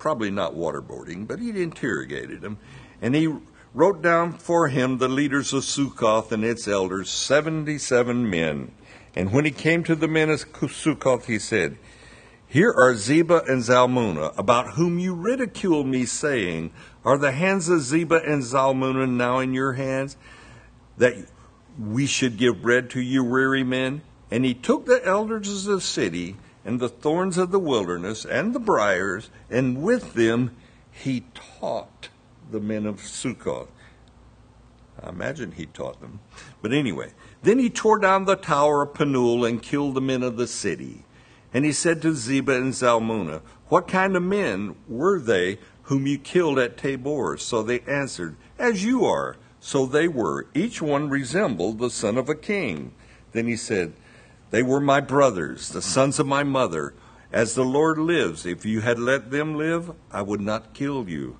probably 0.00 0.30
not 0.30 0.54
waterboarding, 0.54 1.28
but 1.28 1.38
he 1.38 1.50
interrogated 1.50 2.42
him. 2.42 2.58
And 3.00 3.14
he 3.14 3.32
wrote 3.72 4.02
down 4.02 4.32
for 4.32 4.68
him 4.68 4.98
the 4.98 5.08
leaders 5.08 5.52
of 5.52 5.62
Succoth 5.62 6.32
and 6.32 6.42
its 6.42 6.66
elders, 6.66 7.08
77 7.10 8.28
men. 8.28 8.72
And 9.14 9.32
when 9.32 9.44
he 9.44 9.50
came 9.52 9.84
to 9.84 9.94
the 9.94 10.08
men 10.08 10.30
of 10.30 10.40
Succoth, 10.70 11.26
he 11.26 11.38
said, 11.38 11.78
Here 12.48 12.70
are 12.70 12.94
Zebah 12.94 13.48
and 13.48 13.62
Zalmunna, 13.62 14.36
about 14.38 14.74
whom 14.74 14.98
you 14.98 15.14
ridicule 15.14 15.84
me, 15.84 16.04
saying, 16.06 16.72
Are 17.04 17.18
the 17.18 17.32
hands 17.32 17.68
of 17.68 17.80
Zebah 17.80 18.28
and 18.28 18.42
Zalmunna 18.42 19.08
now 19.08 19.38
in 19.38 19.54
your 19.54 19.74
hands, 19.74 20.16
that 20.96 21.14
we 21.78 22.06
should 22.06 22.36
give 22.36 22.62
bread 22.62 22.90
to 22.90 23.00
you 23.00 23.22
weary 23.22 23.64
men? 23.64 24.02
And 24.30 24.44
he 24.44 24.54
took 24.54 24.86
the 24.86 25.04
elders 25.04 25.66
of 25.66 25.74
the 25.74 25.80
city 25.80 26.36
and 26.64 26.80
the 26.80 26.88
thorns 26.88 27.38
of 27.38 27.50
the 27.50 27.58
wilderness 27.58 28.24
and 28.24 28.54
the 28.54 28.60
briars, 28.60 29.30
and 29.48 29.82
with 29.82 30.14
them 30.14 30.56
he 30.90 31.24
taught 31.34 32.08
the 32.50 32.60
men 32.60 32.86
of 32.86 33.00
Succoth. 33.00 33.70
I 35.02 35.08
imagine 35.08 35.52
he 35.52 35.66
taught 35.66 36.00
them. 36.00 36.20
But 36.60 36.72
anyway, 36.72 37.12
then 37.42 37.58
he 37.58 37.70
tore 37.70 37.98
down 37.98 38.24
the 38.24 38.36
tower 38.36 38.82
of 38.82 38.94
Penuel 38.94 39.44
and 39.44 39.62
killed 39.62 39.94
the 39.94 40.00
men 40.00 40.22
of 40.22 40.36
the 40.36 40.46
city. 40.46 41.04
And 41.54 41.64
he 41.64 41.72
said 41.72 42.02
to 42.02 42.14
Zebah 42.14 42.56
and 42.56 42.72
Zalmunna, 42.72 43.40
What 43.68 43.88
kind 43.88 44.14
of 44.14 44.22
men 44.22 44.76
were 44.88 45.18
they 45.18 45.58
whom 45.84 46.06
you 46.06 46.18
killed 46.18 46.58
at 46.58 46.76
Tabor? 46.76 47.38
So 47.38 47.62
they 47.62 47.80
answered, 47.80 48.36
As 48.58 48.84
you 48.84 49.04
are. 49.04 49.36
So 49.58 49.84
they 49.84 50.08
were. 50.08 50.46
Each 50.54 50.80
one 50.80 51.10
resembled 51.10 51.78
the 51.78 51.90
son 51.90 52.16
of 52.16 52.28
a 52.28 52.34
king. 52.34 52.92
Then 53.32 53.46
he 53.46 53.56
said, 53.56 53.92
they 54.50 54.62
were 54.62 54.80
my 54.80 55.00
brothers, 55.00 55.68
the 55.68 55.82
sons 55.82 56.18
of 56.18 56.26
my 56.26 56.42
mother. 56.42 56.94
As 57.32 57.54
the 57.54 57.64
Lord 57.64 57.98
lives, 57.98 58.44
if 58.44 58.66
you 58.66 58.80
had 58.80 58.98
let 58.98 59.30
them 59.30 59.54
live, 59.54 59.92
I 60.10 60.22
would 60.22 60.40
not 60.40 60.74
kill 60.74 61.08
you. 61.08 61.38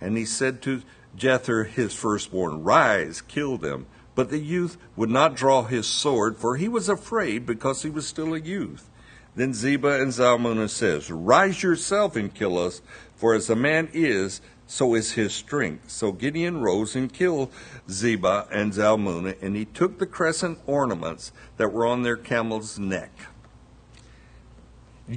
And 0.00 0.16
he 0.16 0.26
said 0.26 0.60
to 0.62 0.82
Jether, 1.16 1.66
his 1.66 1.94
firstborn, 1.94 2.62
Rise, 2.62 3.22
kill 3.22 3.56
them. 3.56 3.86
But 4.14 4.28
the 4.28 4.38
youth 4.38 4.76
would 4.96 5.08
not 5.08 5.34
draw 5.34 5.62
his 5.62 5.86
sword, 5.86 6.36
for 6.36 6.56
he 6.56 6.68
was 6.68 6.88
afraid 6.88 7.46
because 7.46 7.82
he 7.82 7.90
was 7.90 8.06
still 8.06 8.34
a 8.34 8.40
youth. 8.40 8.90
Then 9.34 9.52
Zebah 9.52 10.02
and 10.02 10.12
Zalmunna 10.12 10.68
says, 10.68 11.10
Rise 11.10 11.62
yourself 11.62 12.16
and 12.16 12.34
kill 12.34 12.58
us, 12.58 12.82
for 13.14 13.32
as 13.34 13.48
a 13.48 13.56
man 13.56 13.88
is, 13.92 14.40
so 14.70 14.94
is 14.94 15.12
his 15.12 15.34
strength. 15.34 15.90
So 15.90 16.12
Gideon 16.12 16.60
rose 16.60 16.94
and 16.94 17.12
killed 17.12 17.50
Zebah 17.88 18.46
and 18.52 18.72
Zalmunna, 18.72 19.34
and 19.42 19.56
he 19.56 19.64
took 19.64 19.98
the 19.98 20.06
crescent 20.06 20.60
ornaments 20.64 21.32
that 21.56 21.72
were 21.72 21.84
on 21.84 22.04
their 22.04 22.16
camel's 22.16 22.78
neck. 22.78 23.10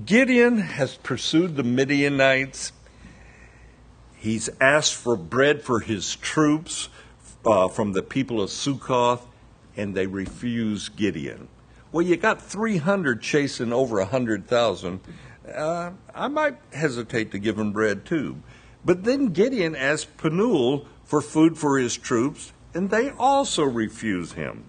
Gideon 0.05 0.57
has 0.57 0.95
pursued 0.95 1.55
the 1.55 1.63
Midianites. 1.63 2.71
He's 4.15 4.49
asked 4.59 4.95
for 4.95 5.15
bread 5.15 5.61
for 5.61 5.81
his 5.81 6.15
troops 6.15 6.89
uh, 7.45 7.67
from 7.67 7.93
the 7.93 8.01
people 8.01 8.41
of 8.41 8.49
Sukkoth, 8.49 9.21
and 9.77 9.93
they 9.93 10.07
refuse 10.07 10.89
Gideon. 10.89 11.47
Well, 11.91 12.03
you 12.03 12.17
got 12.17 12.41
300 12.41 13.21
chasing 13.21 13.71
over 13.71 13.97
100,000. 13.97 14.99
Uh, 15.55 15.91
I 16.15 16.27
might 16.27 16.57
hesitate 16.71 17.29
to 17.33 17.37
give 17.37 17.59
him 17.59 17.71
bread 17.71 18.03
too. 18.03 18.41
But 18.85 19.03
then 19.03 19.27
Gideon 19.27 19.75
asked 19.75 20.17
Penuel 20.17 20.85
for 21.03 21.21
food 21.21 21.57
for 21.57 21.77
his 21.77 21.97
troops, 21.97 22.51
and 22.73 22.89
they 22.89 23.11
also 23.11 23.63
refuse 23.63 24.33
him. 24.33 24.65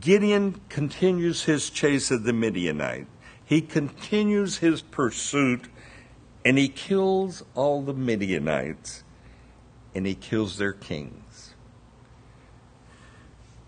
Gideon 0.00 0.60
continues 0.68 1.44
his 1.44 1.70
chase 1.70 2.10
of 2.10 2.24
the 2.24 2.32
Midianite. 2.32 3.06
He 3.44 3.60
continues 3.60 4.58
his 4.58 4.82
pursuit, 4.82 5.68
and 6.44 6.58
he 6.58 6.68
kills 6.68 7.44
all 7.54 7.82
the 7.82 7.94
Midianites, 7.94 9.04
and 9.94 10.06
he 10.06 10.14
kills 10.14 10.58
their 10.58 10.72
kings. 10.72 11.54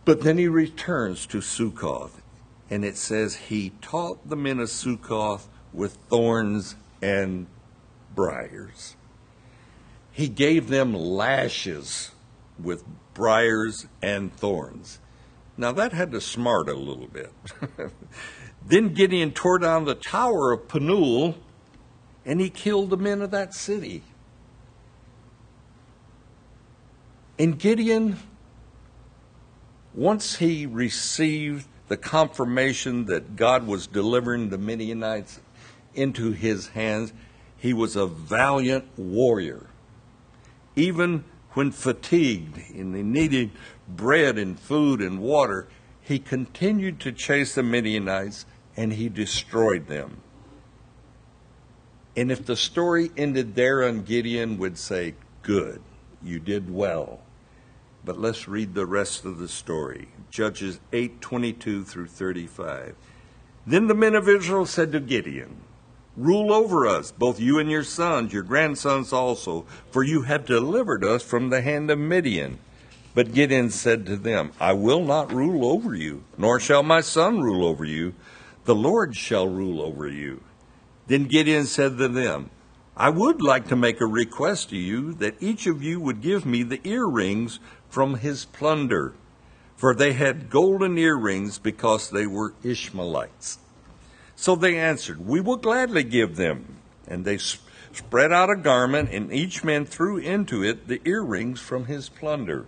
But 0.04 0.22
then 0.22 0.38
he 0.38 0.48
returns 0.48 1.26
to 1.26 1.38
Sukkoth, 1.38 2.22
and 2.70 2.84
it 2.84 2.96
says 2.96 3.36
he 3.36 3.72
taught 3.80 4.28
the 4.28 4.36
men 4.36 4.58
of 4.58 4.68
Sukkoth 4.68 5.46
with 5.72 5.94
thorns 6.08 6.76
and 7.00 7.46
briars. 8.14 8.96
He 10.12 10.28
gave 10.28 10.68
them 10.68 10.94
lashes 10.94 12.10
with 12.62 12.84
briars 13.14 13.86
and 14.02 14.34
thorns. 14.34 14.98
Now 15.56 15.72
that 15.72 15.92
had 15.92 16.12
to 16.12 16.20
smart 16.20 16.68
a 16.68 16.74
little 16.74 17.08
bit. 17.08 17.32
then 18.66 18.94
Gideon 18.94 19.32
tore 19.32 19.58
down 19.58 19.84
the 19.84 19.94
tower 19.94 20.52
of 20.52 20.68
Penuel 20.68 21.36
and 22.24 22.40
he 22.40 22.50
killed 22.50 22.90
the 22.90 22.96
men 22.96 23.22
of 23.22 23.30
that 23.32 23.54
city. 23.54 24.02
And 27.38 27.58
Gideon, 27.58 28.18
once 29.94 30.36
he 30.36 30.66
received 30.66 31.66
the 31.88 31.96
confirmation 31.96 33.06
that 33.06 33.36
God 33.36 33.66
was 33.66 33.86
delivering 33.86 34.50
the 34.50 34.58
Midianites 34.58 35.40
into 35.94 36.32
his 36.32 36.68
hands, 36.68 37.12
he 37.56 37.72
was 37.72 37.96
a 37.96 38.06
valiant 38.06 38.86
warrior. 38.96 39.66
Even 40.76 41.24
when 41.52 41.70
fatigued 41.70 42.58
and 42.74 42.94
he 42.94 43.02
needed 43.02 43.50
bread 43.88 44.38
and 44.38 44.58
food 44.58 45.00
and 45.00 45.20
water, 45.20 45.68
he 46.00 46.18
continued 46.18 46.98
to 47.00 47.12
chase 47.12 47.54
the 47.54 47.62
Midianites 47.62 48.46
and 48.76 48.94
he 48.94 49.08
destroyed 49.08 49.86
them. 49.86 50.18
And 52.16 52.30
if 52.30 52.44
the 52.44 52.56
story 52.56 53.10
ended 53.16 53.54
there 53.54 53.84
on 53.84 54.02
Gideon 54.02 54.58
would 54.58 54.78
say, 54.78 55.14
Good, 55.42 55.80
you 56.22 56.38
did 56.38 56.72
well. 56.72 57.20
But 58.04 58.20
let's 58.20 58.48
read 58.48 58.74
the 58.74 58.86
rest 58.86 59.24
of 59.24 59.38
the 59.38 59.48
story. 59.48 60.08
Judges 60.30 60.80
8:22 60.92 61.86
through 61.86 62.06
35. 62.06 62.94
Then 63.66 63.86
the 63.86 63.94
men 63.94 64.14
of 64.14 64.28
Israel 64.28 64.66
said 64.66 64.92
to 64.92 65.00
Gideon, 65.00 65.60
Rule 66.16 66.52
over 66.52 66.86
us, 66.86 67.10
both 67.10 67.40
you 67.40 67.58
and 67.58 67.70
your 67.70 67.84
sons, 67.84 68.34
your 68.34 68.42
grandsons 68.42 69.14
also, 69.14 69.64
for 69.90 70.04
you 70.04 70.22
have 70.22 70.44
delivered 70.44 71.04
us 71.04 71.22
from 71.22 71.48
the 71.48 71.62
hand 71.62 71.90
of 71.90 71.98
Midian. 71.98 72.58
But 73.14 73.32
Gideon 73.32 73.70
said 73.70 74.04
to 74.06 74.16
them, 74.16 74.52
I 74.60 74.74
will 74.74 75.02
not 75.04 75.32
rule 75.32 75.64
over 75.64 75.94
you, 75.94 76.24
nor 76.36 76.60
shall 76.60 76.82
my 76.82 77.00
son 77.00 77.40
rule 77.40 77.64
over 77.64 77.84
you. 77.84 78.14
The 78.64 78.74
Lord 78.74 79.16
shall 79.16 79.48
rule 79.48 79.80
over 79.80 80.06
you. 80.06 80.42
Then 81.06 81.24
Gideon 81.24 81.64
said 81.64 81.96
to 81.98 82.08
them, 82.08 82.50
I 82.96 83.08
would 83.08 83.42
like 83.42 83.68
to 83.68 83.76
make 83.76 84.00
a 84.00 84.06
request 84.06 84.68
to 84.70 84.76
you 84.76 85.14
that 85.14 85.42
each 85.42 85.66
of 85.66 85.82
you 85.82 85.98
would 85.98 86.20
give 86.20 86.44
me 86.44 86.62
the 86.62 86.80
earrings 86.86 87.58
from 87.88 88.16
his 88.16 88.44
plunder. 88.44 89.14
For 89.76 89.94
they 89.94 90.12
had 90.12 90.50
golden 90.50 90.98
earrings 90.98 91.58
because 91.58 92.10
they 92.10 92.26
were 92.26 92.54
Ishmaelites. 92.62 93.58
So 94.36 94.56
they 94.56 94.78
answered, 94.78 95.26
We 95.26 95.40
will 95.40 95.56
gladly 95.56 96.04
give 96.04 96.36
them. 96.36 96.76
And 97.06 97.24
they 97.24 97.38
spread 97.38 98.32
out 98.32 98.50
a 98.50 98.56
garment, 98.56 99.10
and 99.10 99.32
each 99.32 99.64
man 99.64 99.84
threw 99.84 100.16
into 100.18 100.62
it 100.62 100.88
the 100.88 101.00
earrings 101.04 101.60
from 101.60 101.86
his 101.86 102.08
plunder. 102.08 102.66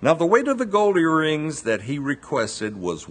Now 0.00 0.14
the 0.14 0.26
weight 0.26 0.48
of 0.48 0.58
the 0.58 0.66
gold 0.66 0.96
earrings 0.96 1.62
that 1.62 1.82
he 1.82 1.98
requested 1.98 2.76
was 2.76 3.08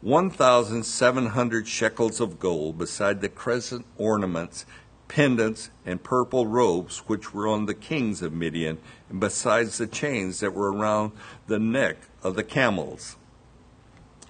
1,700 0.00 1.66
shekels 1.66 2.20
of 2.20 2.38
gold, 2.38 2.78
beside 2.78 3.20
the 3.20 3.28
crescent 3.28 3.86
ornaments, 3.96 4.66
pendants, 5.08 5.70
and 5.84 6.02
purple 6.02 6.46
robes 6.46 6.98
which 7.06 7.32
were 7.32 7.48
on 7.48 7.66
the 7.66 7.74
kings 7.74 8.22
of 8.22 8.32
Midian, 8.32 8.78
and 9.08 9.18
besides 9.18 9.78
the 9.78 9.86
chains 9.86 10.40
that 10.40 10.54
were 10.54 10.72
around 10.72 11.12
the 11.46 11.58
neck 11.58 11.96
of 12.22 12.36
the 12.36 12.44
camels. 12.44 13.16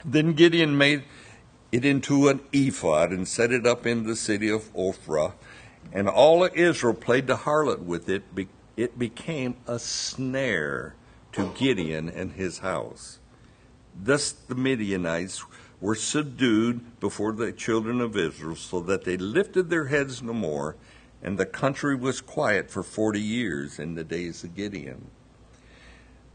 Then 0.05 0.35
Gideon 0.35 0.77
made 0.77 1.05
it 1.75 1.85
into 1.85 2.29
an 2.29 2.41
ephod 2.53 3.11
and 3.11 3.27
set 3.27 3.51
it 3.51 3.67
up 3.67 3.85
in 3.85 4.05
the 4.05 4.15
city 4.15 4.49
of 4.49 4.73
Ophrah, 4.75 5.33
and 5.93 6.09
all 6.09 6.45
of 6.45 6.55
Israel 6.55 6.95
played 6.95 7.27
the 7.27 7.39
harlot 7.39 7.81
with 7.81 8.09
it. 8.09 8.23
It 8.77 8.97
became 8.97 9.57
a 9.67 9.81
snare 9.81 10.95
to 11.33 11.53
Gideon 11.59 12.09
and 12.09 12.33
his 12.33 12.61
house. 12.61 13.19
Thus 14.01 14.31
the 14.31 14.55
Midianites 14.55 15.45
were 15.81 15.97
subdued 15.97 17.01
before 17.01 17.33
the 17.33 17.51
children 17.51 18.01
of 18.01 18.17
Israel, 18.17 18.55
so 18.55 18.79
that 18.81 19.05
they 19.05 19.17
lifted 19.17 19.69
their 19.69 19.87
heads 19.87 20.23
no 20.23 20.33
more, 20.33 20.77
and 21.25 21.39
the 21.39 21.47
country 21.47 21.97
was 21.97 22.21
quiet 22.21 22.71
for 22.71 22.85
forty 22.85 23.21
years 23.21 23.81
in 23.81 23.97
the 23.97 24.05
days 24.05 24.45
of 24.45 24.55
Gideon. 24.55 25.11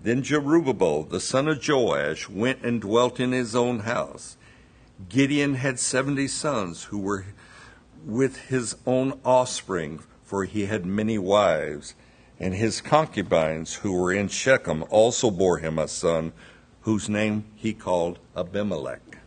Then 0.01 0.22
Jerubbaal, 0.22 1.10
the 1.10 1.22
son 1.22 1.48
of 1.48 1.65
Joash, 1.65 2.27
went 2.27 2.62
and 2.62 2.81
dwelt 2.81 3.22
in 3.22 3.31
his 3.31 3.55
own 3.55 3.79
house. 3.79 4.35
Gideon 5.07 5.53
had 5.53 5.79
seventy 5.79 6.27
sons 6.27 6.85
who 6.85 6.98
were 6.98 7.25
with 8.05 8.38
his 8.50 8.75
own 8.85 9.18
offspring, 9.24 10.01
for 10.24 10.44
he 10.44 10.66
had 10.66 10.85
many 10.85 11.18
wives, 11.18 11.96
and 12.38 12.53
his 12.53 12.81
concubines 12.81 13.75
who 13.75 13.94
were 13.94 14.12
in 14.12 14.27
Shechem 14.27 14.83
also 14.90 15.31
bore 15.31 15.59
him 15.59 15.79
a 15.79 15.88
son, 15.88 16.33
whose 16.81 17.07
name 17.07 17.46
he 17.55 17.74
called 17.74 18.20
Abimelech. 18.35 19.20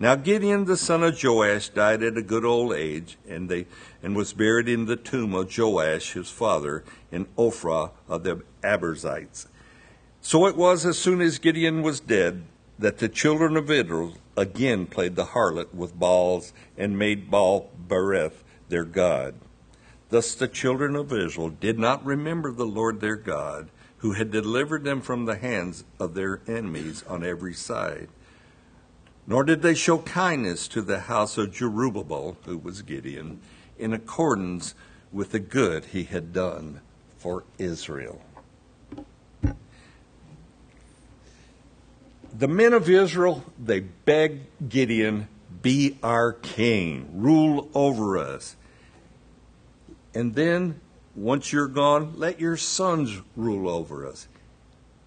Now 0.00 0.16
Gideon 0.16 0.64
the 0.64 0.76
son 0.76 1.04
of 1.04 1.22
Joash 1.22 1.68
died 1.68 2.02
at 2.02 2.16
a 2.16 2.22
good 2.22 2.44
old 2.44 2.72
age, 2.72 3.18
and 3.28 3.48
they 3.48 3.66
and 4.02 4.16
was 4.16 4.32
buried 4.32 4.68
in 4.68 4.86
the 4.86 4.96
tomb 4.96 5.34
of 5.34 5.56
Joash 5.56 6.12
his 6.12 6.30
father 6.30 6.82
in 7.12 7.26
Ophrah 7.36 7.92
of 8.08 8.24
the 8.24 8.42
Abiezrites. 8.62 9.46
So 10.20 10.46
it 10.46 10.56
was 10.56 10.84
as 10.84 10.98
soon 10.98 11.20
as 11.20 11.38
Gideon 11.38 11.82
was 11.82 12.00
dead 12.00 12.42
that 12.78 12.98
the 12.98 13.08
children 13.08 13.56
of 13.56 13.70
Israel 13.70 14.14
again 14.36 14.86
played 14.86 15.16
the 15.16 15.26
harlot 15.26 15.74
with 15.74 15.98
Baals 15.98 16.52
and 16.76 16.98
made 16.98 17.30
Baal 17.30 17.70
Berith 17.88 18.44
their 18.68 18.84
god. 18.84 19.34
Thus 20.10 20.34
the 20.34 20.48
children 20.48 20.96
of 20.96 21.12
Israel 21.12 21.50
did 21.50 21.78
not 21.78 22.04
remember 22.04 22.52
the 22.52 22.64
Lord 22.66 23.00
their 23.00 23.16
God, 23.16 23.68
who 23.98 24.12
had 24.12 24.30
delivered 24.30 24.84
them 24.84 25.00
from 25.00 25.24
the 25.24 25.36
hands 25.36 25.84
of 25.98 26.14
their 26.14 26.40
enemies 26.46 27.02
on 27.08 27.24
every 27.24 27.52
side 27.52 28.08
nor 29.28 29.44
did 29.44 29.60
they 29.60 29.74
show 29.74 29.98
kindness 29.98 30.66
to 30.68 30.80
the 30.80 31.00
house 31.00 31.36
of 31.36 31.50
Jerubbaal, 31.50 32.36
who 32.46 32.56
was 32.56 32.80
Gideon, 32.80 33.40
in 33.78 33.92
accordance 33.92 34.74
with 35.12 35.32
the 35.32 35.38
good 35.38 35.84
he 35.84 36.04
had 36.04 36.32
done 36.32 36.80
for 37.18 37.44
Israel. 37.58 38.22
The 42.38 42.46
men 42.46 42.72
of 42.72 42.88
Israel, 42.88 43.44
they 43.58 43.80
begged 43.80 44.68
Gideon, 44.68 45.26
be 45.60 45.98
our 46.04 46.32
king, 46.32 47.10
rule 47.12 47.68
over 47.74 48.16
us. 48.16 48.54
And 50.14 50.36
then, 50.36 50.80
once 51.16 51.52
you're 51.52 51.66
gone, 51.66 52.12
let 52.16 52.38
your 52.38 52.56
sons 52.56 53.20
rule 53.34 53.68
over 53.68 54.06
us. 54.06 54.28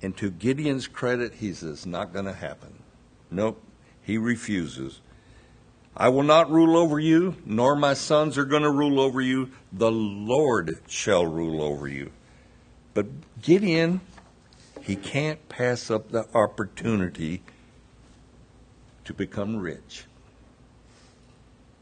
And 0.02 0.18
to 0.18 0.30
Gideon's 0.30 0.88
credit, 0.88 1.36
he 1.36 1.54
says, 1.54 1.86
not 1.86 2.12
going 2.12 2.26
to 2.26 2.34
happen. 2.34 2.84
Nope, 3.30 3.64
he 4.02 4.18
refuses. 4.18 5.00
I 5.96 6.10
will 6.10 6.24
not 6.24 6.52
rule 6.52 6.76
over 6.76 7.00
you, 7.00 7.38
nor 7.46 7.78
my 7.78 7.94
sons 7.94 8.38
are 8.38 8.46
going 8.46 8.64
to 8.64 8.72
rule 8.72 9.00
over 9.00 9.22
you. 9.22 9.52
The 9.72 9.92
Lord 9.92 10.80
shall 10.88 11.26
rule 11.26 11.62
over 11.62 11.88
you. 11.88 12.12
But 12.94 13.06
Gideon, 13.42 14.02
he 14.82 14.96
can't 14.96 15.48
pass 15.50 15.90
up 15.90 16.12
the 16.12 16.28
opportunity 16.36 17.44
to 19.06 19.14
become 19.14 19.58
rich. 19.58 20.06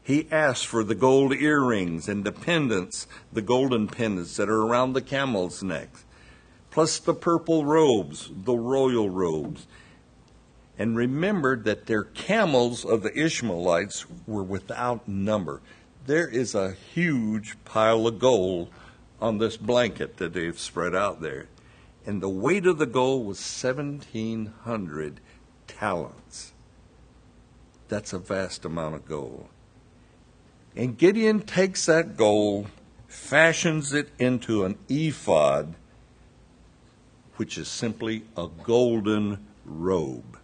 He 0.02 0.26
asks 0.30 0.64
for 0.64 0.82
the 0.82 0.94
gold 0.94 1.32
earrings 1.34 2.08
and 2.08 2.24
the 2.24 2.32
pendants, 2.32 3.06
the 3.32 3.42
golden 3.42 3.86
pendants 3.86 4.36
that 4.36 4.48
are 4.48 4.62
around 4.62 4.92
the 4.92 5.02
camel's 5.02 5.62
necks, 5.62 6.04
plus 6.70 6.98
the 6.98 7.14
purple 7.14 7.64
robes, 7.64 8.30
the 8.32 8.56
royal 8.56 9.08
robes 9.08 9.66
and 10.80 10.96
remembered 10.96 11.64
that 11.64 11.84
their 11.84 12.04
camels 12.04 12.86
of 12.86 13.02
the 13.02 13.14
Ishmaelites 13.14 14.06
were 14.26 14.42
without 14.42 15.06
number. 15.06 15.60
There 16.06 16.26
is 16.26 16.54
a 16.54 16.72
huge 16.72 17.62
pile 17.66 18.06
of 18.06 18.18
gold 18.18 18.70
on 19.20 19.36
this 19.36 19.58
blanket 19.58 20.16
that 20.16 20.32
they've 20.32 20.58
spread 20.58 20.94
out 20.94 21.20
there. 21.20 21.48
And 22.06 22.22
the 22.22 22.28
weight 22.28 22.66
of 22.66 22.78
the 22.78 22.86
gold 22.86 23.26
was 23.26 23.38
1,700 23.38 25.20
talents. 25.66 26.52
That's 27.88 28.12
a 28.12 28.18
vast 28.18 28.64
amount 28.64 28.94
of 28.94 29.06
gold. 29.06 29.48
And 30.76 30.96
Gideon 30.96 31.40
takes 31.40 31.86
that 31.86 32.16
gold, 32.16 32.68
fashions 33.08 33.92
it 33.92 34.10
into 34.18 34.64
an 34.64 34.78
ephod, 34.88 35.74
which 37.36 37.58
is 37.58 37.68
simply 37.68 38.22
a 38.36 38.48
golden 38.62 39.46
robe. 39.64 40.38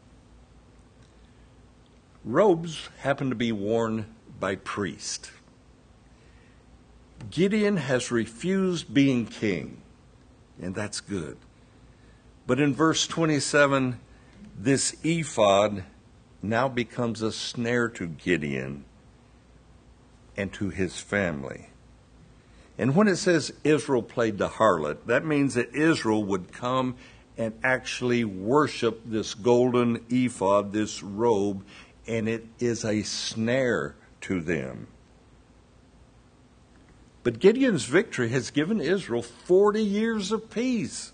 Robes 2.24 2.88
happen 2.98 3.28
to 3.30 3.36
be 3.36 3.52
worn 3.52 4.06
by 4.40 4.56
priests. 4.56 5.30
Gideon 7.30 7.76
has 7.76 8.10
refused 8.10 8.92
being 8.92 9.26
king, 9.26 9.80
and 10.60 10.74
that's 10.74 11.00
good. 11.00 11.38
But 12.46 12.60
in 12.60 12.74
verse 12.74 13.06
27, 13.06 13.98
this 14.56 14.96
ephod 15.02 15.84
now 16.42 16.68
becomes 16.68 17.22
a 17.22 17.32
snare 17.32 17.88
to 17.90 18.06
Gideon 18.06 18.84
and 20.36 20.52
to 20.52 20.68
his 20.68 21.00
family. 21.00 21.70
And 22.78 22.94
when 22.94 23.08
it 23.08 23.16
says 23.16 23.52
Israel 23.64 24.02
played 24.02 24.38
the 24.38 24.48
harlot, 24.48 25.06
that 25.06 25.24
means 25.24 25.54
that 25.54 25.74
Israel 25.74 26.22
would 26.24 26.52
come 26.52 26.96
and 27.38 27.54
actually 27.64 28.24
worship 28.24 29.02
this 29.04 29.34
golden 29.34 30.04
ephod, 30.08 30.72
this 30.72 31.02
robe, 31.02 31.64
and 32.06 32.28
it 32.28 32.46
is 32.58 32.84
a 32.84 33.02
snare 33.02 33.94
to 34.22 34.40
them. 34.40 34.86
But 37.22 37.40
Gideon's 37.40 37.84
victory 37.86 38.28
has 38.28 38.50
given 38.50 38.80
Israel 38.80 39.22
40 39.22 39.82
years 39.82 40.30
of 40.30 40.48
peace. 40.50 41.12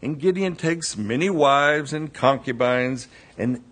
And 0.00 0.18
Gideon 0.20 0.54
takes 0.54 0.96
many 0.96 1.28
wives 1.28 1.92
and 1.92 2.12
concubines, 2.12 3.08
and, 3.36 3.62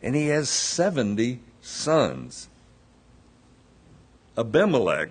and 0.00 0.14
he 0.14 0.28
has 0.28 0.48
70 0.48 1.40
sons. 1.60 2.48
Abimelech, 4.38 5.10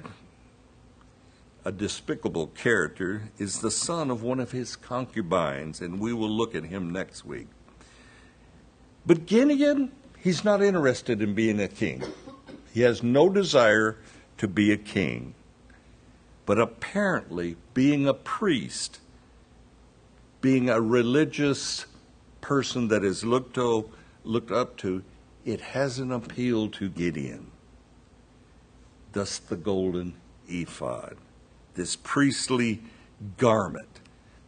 a 1.66 1.72
despicable 1.72 2.48
character, 2.48 3.24
is 3.38 3.60
the 3.60 3.70
son 3.70 4.10
of 4.10 4.24
one 4.24 4.40
of 4.40 4.52
his 4.52 4.76
concubines, 4.76 5.82
and 5.82 6.00
we 6.00 6.14
will 6.14 6.30
look 6.30 6.56
at 6.56 6.64
him 6.64 6.90
next 6.90 7.26
week. 7.26 7.48
But 9.06 9.26
Gideon, 9.26 9.92
he's 10.20 10.44
not 10.44 10.64
interested 10.64 11.22
in 11.22 11.34
being 11.34 11.60
a 11.60 11.68
king. 11.68 12.02
He 12.74 12.82
has 12.82 13.04
no 13.04 13.30
desire 13.30 13.98
to 14.38 14.48
be 14.48 14.72
a 14.72 14.78
king. 14.78 15.36
But 16.46 16.60
apparently, 16.60 17.58
being 17.74 18.08
a 18.08 18.14
priest, 18.14 19.00
being 20.42 20.70
a 20.70 20.82
religious 20.82 21.86
person 22.42 22.88
that 22.90 23.04
is 23.04 23.24
looked, 23.24 23.54
to, 23.56 23.90
looked 24.24 24.52
up 24.52 24.76
to, 24.78 25.04
it 25.46 25.62
has 25.62 26.00
an 26.00 26.12
appeal 26.12 26.68
to 26.70 26.90
Gideon. 26.90 27.52
Thus, 29.14 29.38
the 29.38 29.56
golden 29.56 30.16
ephod, 30.48 31.18
this 31.76 31.96
priestly 31.96 32.82
garment, 33.38 34.00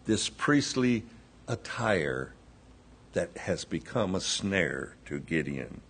this 0.05 0.29
priestly 0.29 1.03
attire 1.47 2.33
that 3.13 3.37
has 3.37 3.63
become 3.63 4.15
a 4.15 4.21
snare 4.21 4.95
to 5.05 5.19
Gideon. 5.19 5.81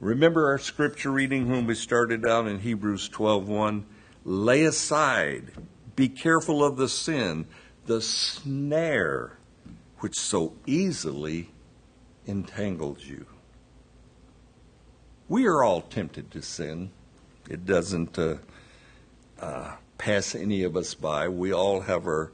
Remember 0.00 0.48
our 0.48 0.58
scripture 0.58 1.10
reading 1.10 1.50
when 1.50 1.66
we 1.66 1.74
started 1.74 2.26
out 2.26 2.46
in 2.46 2.60
Hebrews 2.60 3.08
12:1, 3.08 3.84
lay 4.24 4.64
aside, 4.64 5.52
be 5.94 6.08
careful 6.08 6.62
of 6.64 6.76
the 6.76 6.88
sin, 6.88 7.46
the 7.86 8.00
snare 8.00 9.38
which 9.98 10.18
so 10.18 10.54
easily 10.66 11.50
entangles 12.26 13.04
you. 13.04 13.26
We 15.28 15.46
are 15.46 15.62
all 15.62 15.80
tempted 15.80 16.30
to 16.32 16.42
sin. 16.42 16.90
It 17.48 17.64
doesn't 17.64 18.18
uh, 18.18 18.36
uh, 19.40 19.76
pass 19.98 20.34
any 20.34 20.62
of 20.62 20.76
us 20.76 20.94
by. 20.94 21.28
We 21.28 21.52
all 21.52 21.80
have 21.80 22.06
our 22.06 22.32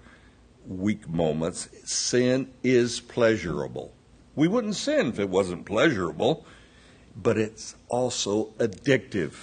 weak 0.66 1.08
moments. 1.08 1.68
Sin 1.84 2.50
is 2.62 3.00
pleasurable. 3.00 3.92
We 4.34 4.48
wouldn't 4.48 4.76
sin 4.76 5.08
if 5.08 5.18
it 5.18 5.28
wasn't 5.28 5.66
pleasurable, 5.66 6.46
but 7.16 7.36
it's 7.36 7.74
also 7.88 8.46
addictive 8.58 9.34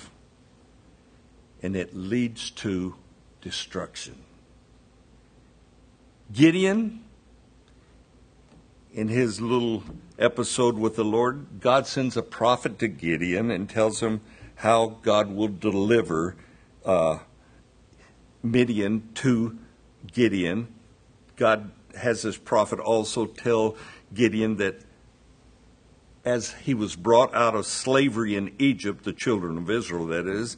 and 1.61 1.75
it 1.75 1.95
leads 1.95 2.49
to 2.51 2.95
destruction. 3.41 4.15
Gideon, 6.31 7.03
in 8.93 9.07
his 9.07 9.41
little 9.41 9.83
episode 10.19 10.77
with 10.77 10.95
the 10.95 11.03
Lord, 11.03 11.59
God 11.59 11.87
sends 11.87 12.15
a 12.15 12.21
prophet 12.21 12.77
to 12.79 12.87
Gideon 12.87 13.49
and 13.49 13.67
tells 13.67 14.01
him 14.01 14.21
how 14.55 14.97
God 15.01 15.31
will 15.31 15.47
deliver 15.47 16.35
uh, 16.85 17.19
Midian 18.43 19.09
to 19.15 19.57
Gideon. 20.11 20.67
God 21.35 21.71
has 21.97 22.21
this 22.21 22.37
prophet 22.37 22.79
also 22.79 23.25
tell 23.25 23.75
Gideon 24.13 24.57
that 24.57 24.81
as 26.23 26.51
he 26.51 26.75
was 26.75 26.95
brought 26.95 27.33
out 27.33 27.55
of 27.55 27.65
slavery 27.65 28.35
in 28.35 28.53
Egypt, 28.59 29.03
the 29.03 29.13
children 29.13 29.57
of 29.57 29.69
Israel, 29.69 30.05
that 30.07 30.27
is, 30.27 30.57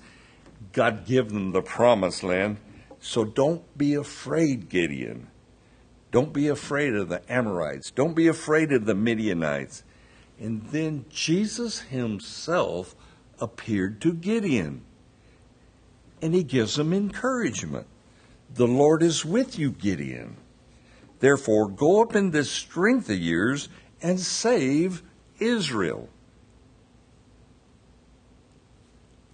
God 0.73 1.05
give 1.05 1.29
them 1.29 1.51
the 1.51 1.61
promised 1.61 2.23
land. 2.23 2.57
So 2.99 3.23
don't 3.23 3.77
be 3.77 3.93
afraid, 3.93 4.67
Gideon. 4.67 5.30
Don't 6.11 6.33
be 6.33 6.49
afraid 6.49 6.93
of 6.93 7.09
the 7.09 7.21
Amorites. 7.31 7.89
Don't 7.89 8.13
be 8.13 8.27
afraid 8.27 8.71
of 8.73 8.85
the 8.85 8.93
Midianites. 8.93 9.83
And 10.39 10.67
then 10.67 11.05
Jesus 11.09 11.79
himself 11.79 12.95
appeared 13.39 14.01
to 14.01 14.13
Gideon. 14.13 14.83
And 16.21 16.35
he 16.35 16.43
gives 16.43 16.77
him 16.77 16.93
encouragement. 16.93 17.87
The 18.53 18.67
Lord 18.67 19.01
is 19.01 19.25
with 19.25 19.57
you, 19.57 19.71
Gideon. 19.71 20.35
Therefore, 21.19 21.69
go 21.69 22.01
up 22.01 22.15
in 22.15 22.31
this 22.31 22.51
strength 22.51 23.09
of 23.09 23.17
yours 23.17 23.69
and 24.01 24.19
save 24.19 25.03
Israel. 25.39 26.09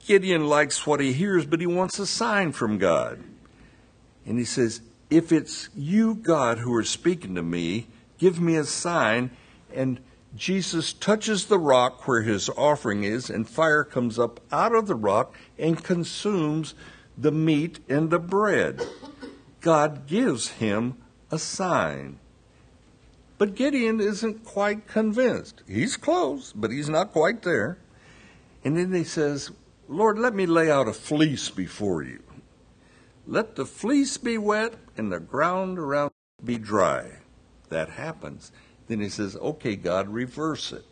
Gideon 0.06 0.48
likes 0.48 0.86
what 0.86 1.00
he 1.00 1.12
hears, 1.12 1.46
but 1.46 1.60
he 1.60 1.68
wants 1.68 2.00
a 2.00 2.06
sign 2.06 2.52
from 2.52 2.78
God. 2.78 3.24
And 4.26 4.38
he 4.38 4.46
says, 4.46 4.82
If 5.10 5.32
it's 5.32 5.70
you, 5.76 6.16
God, 6.16 6.60
who 6.60 6.74
are 6.76 6.84
speaking 6.84 7.36
to 7.36 7.44
me, 7.44 7.88
give 8.18 8.40
me 8.42 8.56
a 8.56 8.64
sign. 8.64 9.32
And 9.74 10.00
Jesus 10.36 10.94
touches 10.94 11.46
the 11.46 11.60
rock 11.60 12.08
where 12.08 12.22
his 12.22 12.50
offering 12.50 13.04
is, 13.04 13.30
and 13.30 13.48
fire 13.48 13.84
comes 13.84 14.20
up 14.20 14.40
out 14.52 14.76
of 14.76 14.88
the 14.88 14.96
rock 14.96 15.36
and 15.58 15.84
consumes 15.84 16.74
the 17.18 17.32
meat 17.32 17.80
and 17.88 18.10
the 18.10 18.20
bread. 18.20 18.86
God 19.62 20.08
gives 20.08 20.50
him 20.50 20.98
a 21.32 21.40
sign. 21.40 22.20
But 23.38 23.56
Gideon 23.56 24.00
isn't 24.00 24.44
quite 24.44 24.88
convinced. 24.88 25.62
He's 25.68 25.96
close, 25.96 26.52
but 26.54 26.72
he's 26.72 26.90
not 26.90 27.12
quite 27.12 27.44
there. 27.44 27.78
And 28.64 28.78
then 28.78 28.94
he 28.94 29.04
says, 29.04 29.52
Lord, 29.88 30.20
let 30.20 30.34
me 30.36 30.46
lay 30.46 30.70
out 30.70 30.88
a 30.88 30.94
fleece 30.94 31.50
before 31.50 32.04
you. 32.04 32.22
Let 33.28 33.58
the 33.58 33.66
fleece 33.66 34.16
be 34.18 34.38
wet 34.38 34.76
and 34.96 35.12
the 35.12 35.20
ground 35.20 35.78
around 35.78 36.12
be 36.44 36.58
dry. 36.58 37.20
That 37.68 37.90
happens. 37.90 38.54
Then 38.88 39.02
he 39.02 39.10
says, 39.10 39.36
Okay, 39.36 39.76
God, 39.76 40.08
reverse 40.08 40.72
it. 40.72 40.86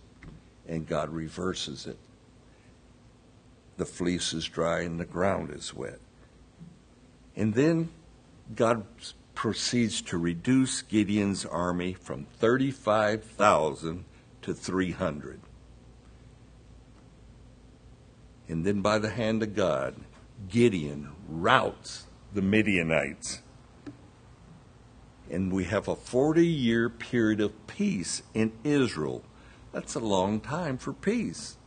And 0.68 0.86
God 0.86 1.10
reverses 1.10 1.88
it. 1.88 1.98
The 3.78 3.86
fleece 3.86 4.34
is 4.34 4.46
dry 4.46 4.82
and 4.82 5.00
the 5.00 5.06
ground 5.06 5.52
is 5.52 5.74
wet. 5.74 6.00
And 7.38 7.54
then 7.54 7.90
God 8.54 8.86
proceeds 9.34 10.02
to 10.04 10.18
reduce 10.18 10.82
Gideon's 10.82 11.46
army 11.46 11.94
from 11.94 12.26
35,000 12.40 14.06
to 14.42 14.54
300. 14.54 15.40
And 18.48 18.66
then 18.66 18.82
by 18.82 19.00
the 19.00 19.10
hand 19.10 19.42
of 19.42 19.56
God, 19.56 19.96
Gideon 20.50 21.12
routs 21.28 22.06
the 22.36 22.42
Midianites. 22.42 23.42
And 25.32 25.52
we 25.52 25.64
have 25.64 25.88
a 25.88 25.96
40 25.96 26.46
year 26.46 26.90
period 26.90 27.42
of 27.42 27.66
peace 27.66 28.22
in 28.34 28.52
Israel. 28.64 29.24
That's 29.72 29.96
a 29.96 30.00
long 30.00 30.40
time 30.40 30.78
for 30.78 30.94
peace. 30.94 31.58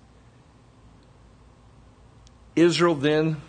Israel 2.55 2.95
then, 2.95 3.43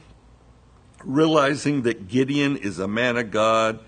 realizing 1.04 1.84
that 1.84 2.08
Gideon 2.08 2.58
is 2.58 2.80
a 2.80 2.88
man 2.88 3.18
of 3.18 3.32
God, 3.32 3.80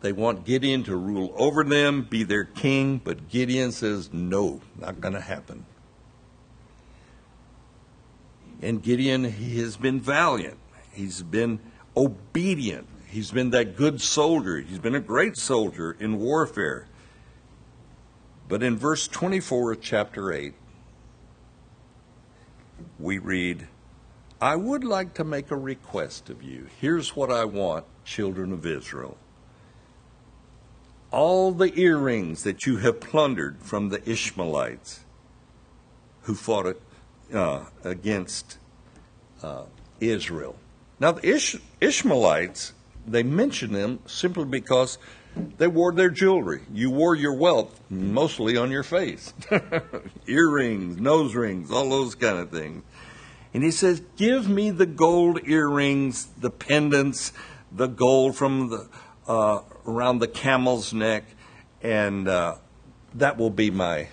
they 0.00 0.12
want 0.12 0.44
Gideon 0.44 0.82
to 0.84 0.96
rule 0.96 1.34
over 1.36 1.62
them, 1.62 2.02
be 2.02 2.22
their 2.22 2.44
king, 2.44 3.00
but 3.02 3.28
Gideon 3.28 3.70
says, 3.70 4.10
no, 4.12 4.60
not 4.78 5.00
going 5.00 5.14
to 5.14 5.20
happen. 5.20 5.66
And 8.62 8.82
Gideon, 8.82 9.24
he 9.24 9.58
has 9.60 9.76
been 9.76 10.00
valiant. 10.00 10.58
He's 10.92 11.22
been 11.22 11.60
obedient. 12.00 12.88
He's 13.08 13.30
been 13.30 13.50
that 13.50 13.76
good 13.76 14.00
soldier. 14.00 14.60
He's 14.60 14.78
been 14.78 14.94
a 14.94 15.00
great 15.00 15.36
soldier 15.36 15.96
in 15.98 16.18
warfare. 16.18 16.86
But 18.48 18.62
in 18.62 18.76
verse 18.76 19.06
24 19.06 19.72
of 19.72 19.80
chapter 19.80 20.32
8, 20.32 20.54
we 22.98 23.18
read, 23.18 23.68
I 24.40 24.56
would 24.56 24.84
like 24.84 25.14
to 25.14 25.24
make 25.24 25.50
a 25.50 25.56
request 25.56 26.30
of 26.30 26.42
you. 26.42 26.68
Here's 26.80 27.14
what 27.14 27.30
I 27.30 27.44
want, 27.44 27.84
children 28.04 28.52
of 28.52 28.64
Israel. 28.64 29.18
All 31.10 31.52
the 31.52 31.78
earrings 31.78 32.44
that 32.44 32.64
you 32.66 32.78
have 32.78 33.00
plundered 33.00 33.58
from 33.60 33.90
the 33.90 34.08
Ishmaelites 34.08 35.00
who 36.22 36.34
fought 36.34 36.76
uh, 37.34 37.64
against 37.84 38.58
uh, 39.42 39.64
Israel. 40.00 40.56
Now, 41.00 41.12
the 41.12 41.26
Ish- 41.26 41.56
Ishmaelites, 41.80 42.74
they 43.06 43.22
mention 43.22 43.72
them 43.72 44.00
simply 44.06 44.44
because 44.44 44.98
they 45.56 45.66
wore 45.66 45.92
their 45.92 46.10
jewelry. 46.10 46.60
You 46.72 46.90
wore 46.90 47.14
your 47.14 47.34
wealth 47.34 47.80
mostly 47.88 48.56
on 48.56 48.70
your 48.70 48.82
face 48.82 49.32
earrings, 50.26 51.00
nose 51.00 51.34
rings, 51.34 51.70
all 51.70 51.88
those 51.88 52.14
kind 52.14 52.38
of 52.38 52.50
things. 52.50 52.84
And 53.54 53.64
he 53.64 53.70
says, 53.70 54.02
Give 54.16 54.48
me 54.48 54.70
the 54.70 54.86
gold 54.86 55.40
earrings, 55.48 56.26
the 56.38 56.50
pendants, 56.50 57.32
the 57.72 57.88
gold 57.88 58.36
from 58.36 58.68
the 58.68 58.88
uh, 59.26 59.62
around 59.86 60.18
the 60.18 60.28
camel's 60.28 60.92
neck, 60.92 61.24
and 61.82 62.26
uh, 62.28 62.56
that 63.14 63.38
will 63.38 63.50
be 63.50 63.70
my 63.70 64.08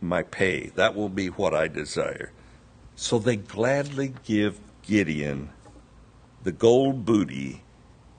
my 0.00 0.22
pay. 0.22 0.70
That 0.74 0.94
will 0.94 1.08
be 1.08 1.28
what 1.28 1.54
I 1.54 1.68
desire. 1.68 2.32
So 2.94 3.18
they 3.18 3.36
gladly 3.36 4.14
give 4.24 4.58
Gideon 4.82 5.50
the 6.46 6.52
gold 6.52 7.04
booty 7.04 7.60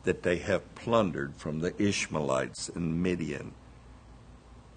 that 0.04 0.24
they 0.24 0.36
have 0.36 0.76
plundered 0.76 1.34
from 1.38 1.60
the 1.60 1.74
Ishmaelites 1.82 2.68
in 2.68 3.02
Midian. 3.02 3.54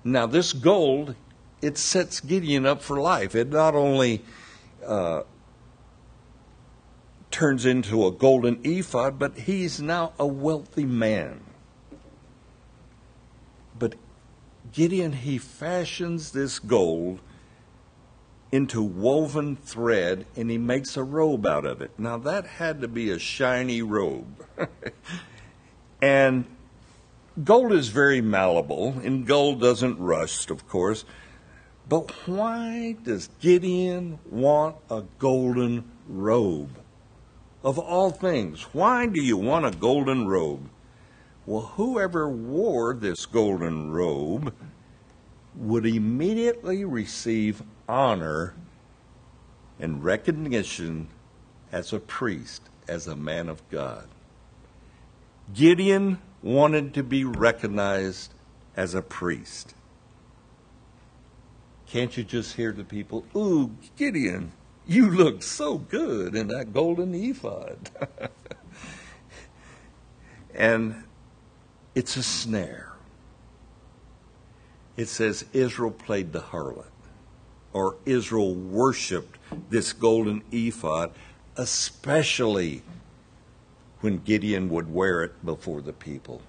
Now, 0.04 0.26
this 0.26 0.52
gold, 0.52 1.16
it 1.60 1.76
sets 1.76 2.20
Gideon 2.20 2.64
up 2.64 2.80
for 2.80 3.00
life. 3.00 3.34
It 3.34 3.48
not 3.48 3.74
only 3.74 4.22
uh, 4.86 5.22
turns 7.32 7.66
into 7.66 8.06
a 8.06 8.12
golden 8.12 8.60
ephod, 8.62 9.18
but 9.18 9.36
he's 9.36 9.80
now 9.80 10.12
a 10.16 10.28
wealthy 10.28 10.84
man. 10.84 11.40
But 13.76 13.96
Gideon, 14.70 15.12
he 15.12 15.38
fashions 15.38 16.30
this 16.30 16.60
gold 16.60 17.18
into 18.52 18.82
woven 18.82 19.56
thread 19.56 20.26
and 20.36 20.50
he 20.50 20.58
makes 20.58 20.96
a 20.96 21.02
robe 21.02 21.46
out 21.46 21.64
of 21.64 21.80
it. 21.80 21.90
Now, 21.98 22.18
that 22.18 22.46
had 22.46 22.80
to 22.80 22.88
be 22.88 23.10
a 23.10 23.18
shiny 23.18 23.82
robe. 23.82 24.44
and 26.02 26.44
gold 27.44 27.72
is 27.72 27.88
very 27.88 28.20
malleable, 28.20 28.98
and 29.04 29.26
gold 29.26 29.60
doesn't 29.60 29.98
rust, 29.98 30.50
of 30.50 30.68
course. 30.68 31.04
But 31.88 32.10
why 32.26 32.96
does 33.02 33.30
Gideon 33.40 34.18
want 34.28 34.76
a 34.90 35.02
golden 35.18 35.90
robe? 36.08 36.76
Of 37.62 37.78
all 37.78 38.10
things, 38.10 38.62
why 38.72 39.06
do 39.06 39.22
you 39.22 39.36
want 39.36 39.66
a 39.66 39.70
golden 39.70 40.26
robe? 40.26 40.70
Well, 41.46 41.62
whoever 41.62 42.28
wore 42.28 42.94
this 42.94 43.26
golden 43.26 43.90
robe 43.90 44.54
would 45.54 45.84
immediately 45.84 46.84
receive 46.84 47.62
honor 47.90 48.54
and 49.80 50.04
recognition 50.04 51.08
as 51.72 51.92
a 51.92 51.98
priest, 51.98 52.62
as 52.86 53.08
a 53.08 53.16
man 53.16 53.48
of 53.48 53.68
God. 53.68 54.06
Gideon 55.52 56.18
wanted 56.42 56.94
to 56.94 57.02
be 57.02 57.24
recognized 57.24 58.32
as 58.76 58.94
a 58.94 59.02
priest. 59.02 59.74
Can't 61.88 62.16
you 62.16 62.22
just 62.22 62.54
hear 62.54 62.70
the 62.70 62.84
people, 62.84 63.24
Ooh, 63.34 63.72
Gideon, 63.96 64.52
you 64.86 65.10
look 65.10 65.42
so 65.42 65.78
good 65.78 66.36
in 66.36 66.46
that 66.48 66.72
golden 66.72 67.12
ephod? 67.14 67.90
and 70.54 71.02
it's 71.96 72.16
a 72.16 72.22
snare. 72.22 72.92
It 74.96 75.08
says 75.08 75.44
Israel 75.52 75.90
played 75.90 76.32
the 76.32 76.40
harlot, 76.40 76.84
or 77.72 77.96
Israel 78.04 78.54
worshiped 78.54 79.38
this 79.68 79.92
golden 79.92 80.42
ephod, 80.50 81.12
especially 81.56 82.82
when 84.00 84.18
Gideon 84.18 84.68
would 84.70 84.92
wear 84.92 85.22
it 85.22 85.44
before 85.44 85.80
the 85.80 85.92
people. 85.92 86.42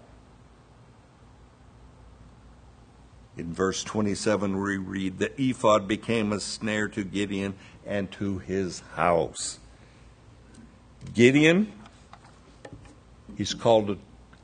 In 3.38 3.54
verse 3.54 3.84
27, 3.84 4.60
we 4.60 4.78
read, 4.78 5.20
The 5.20 5.32
ephod 5.42 5.88
became 5.88 6.32
a 6.32 6.40
snare 6.40 6.88
to 6.90 7.04
Gideon 7.04 7.56
and 7.86 8.12
to 8.14 8.40
his 8.40 8.82
house. 8.96 9.60
Gideon, 11.14 11.72
he's 13.38 13.54
called 13.54 13.98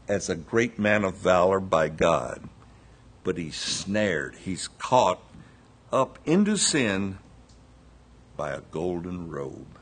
as 0.07 0.29
a 0.29 0.35
great 0.35 0.79
man 0.79 1.03
of 1.03 1.15
valor 1.15 1.59
by 1.59 1.89
God, 1.89 2.41
but 3.23 3.37
he's 3.37 3.57
snared, 3.57 4.35
he's 4.43 4.67
caught 4.67 5.19
up 5.91 6.19
into 6.25 6.57
sin 6.57 7.17
by 8.35 8.51
a 8.51 8.61
golden 8.71 9.29
robe. 9.29 9.79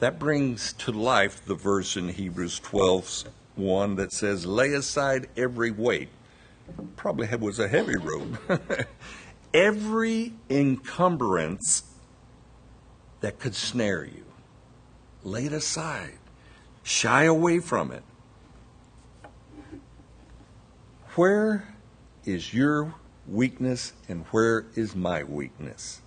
That 0.00 0.18
brings 0.18 0.72
to 0.74 0.90
life 0.90 1.44
the 1.44 1.54
verse 1.54 1.96
in 1.96 2.08
Hebrews 2.08 2.58
12 2.58 3.24
1 3.54 3.96
that 3.96 4.12
says, 4.12 4.46
Lay 4.46 4.72
aside 4.72 5.28
every 5.36 5.70
weight. 5.70 6.08
Probably 6.96 7.28
was 7.36 7.58
a 7.58 7.68
heavy 7.68 7.96
robe. 7.96 8.38
every 9.54 10.32
encumbrance 10.48 11.84
that 13.20 13.38
could 13.38 13.54
snare 13.54 14.04
you. 14.04 14.24
Lay 15.22 15.46
it 15.46 15.52
aside. 15.52 16.18
Shy 16.82 17.24
away 17.24 17.60
from 17.60 17.92
it. 17.92 18.02
Where 21.14 21.71
is 22.24 22.54
your 22.54 22.94
weakness 23.26 23.92
and 24.08 24.24
where 24.30 24.66
is 24.74 24.94
my 24.94 25.22
weakness? 25.24 26.00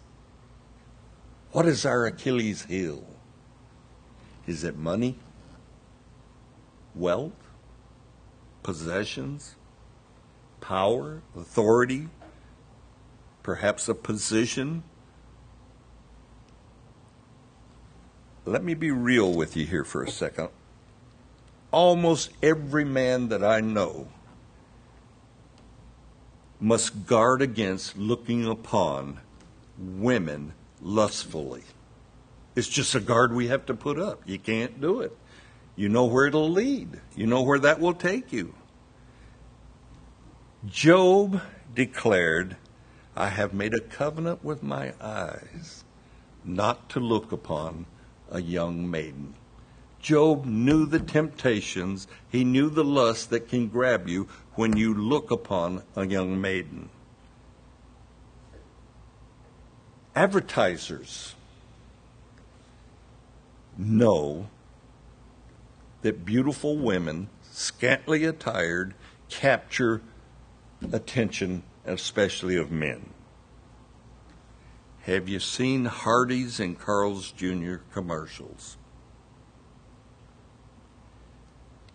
What 1.51 1.65
is 1.65 1.86
our 1.86 2.06
Achilles 2.06 2.65
heel? 2.65 3.06
Is 4.47 4.63
it 4.63 4.78
money? 4.78 5.17
Wealth? 6.93 7.34
Possessions? 8.63 9.56
Power? 10.62 11.21
Authority? 11.36 12.10
Perhaps 13.43 13.89
a 13.89 13.95
position? 13.95 14.84
Let 18.45 18.63
me 18.63 18.73
be 18.73 18.91
real 18.91 19.34
with 19.34 19.58
you 19.58 19.65
here 19.65 19.84
for 19.84 20.04
a 20.04 20.10
second. 20.10 20.49
Almost 21.71 22.32
every 22.43 22.86
man 22.86 23.30
that 23.30 23.43
I 23.43 23.60
know 23.60 24.08
must 26.60 27.06
guard 27.06 27.41
against 27.41 27.98
looking 27.98 28.48
upon 28.48 29.20
women 29.78 30.54
lustfully. 30.82 31.63
It's 32.56 32.70
just 32.70 32.96
a 32.96 33.00
guard 33.00 33.34
we 33.34 33.48
have 33.48 33.65
to 33.65 33.74
put 33.74 34.00
up. 34.00 34.22
You 34.26 34.39
can't 34.39 34.80
do 34.80 35.02
it. 35.02 35.15
You 35.76 35.89
know 35.89 36.06
where 36.06 36.26
it'll 36.26 36.50
lead, 36.50 37.02
you 37.15 37.28
know 37.28 37.41
where 37.41 37.60
that 37.60 37.82
will 37.82 37.94
take 37.94 38.32
you. 38.32 38.56
Job 40.65 41.41
declared, 41.74 42.56
I 43.15 43.28
have 43.28 43.54
made 43.54 43.74
a 43.74 43.82
covenant 43.82 44.44
with 44.44 44.63
my 44.63 44.94
eyes 45.02 45.84
not 46.46 46.89
to 46.91 47.00
look 47.00 47.32
upon 47.34 47.88
a 48.32 48.41
young 48.41 48.89
maiden. 48.89 49.34
Job 50.00 50.46
knew 50.46 50.86
the 50.86 51.00
temptations, 51.00 52.08
he 52.30 52.44
knew 52.44 52.70
the 52.70 52.84
lust 52.84 53.30
that 53.32 53.50
can 53.50 53.68
grab 53.68 54.08
you 54.08 54.28
when 54.56 54.78
you 54.78 54.94
look 54.94 55.32
upon 55.32 55.84
a 55.96 56.06
young 56.06 56.39
maiden. 56.39 56.89
Advertisers 60.15 61.36
know 63.78 64.48
that 66.02 66.26
beautiful 66.26 66.78
women, 66.78 67.30
scantily 67.52 68.24
attired, 68.24 68.94
capture 69.30 70.02
attention, 70.94 71.63
especially 71.86 72.56
of 72.56 72.72
men. 72.72 73.10
Have 75.02 75.28
you 75.28 75.39
seen 75.39 75.86
Hardee's 75.86 76.60
and 76.60 76.80
Carl's 76.80 77.32
Jr. 77.32 77.76
commercials? 77.94 78.78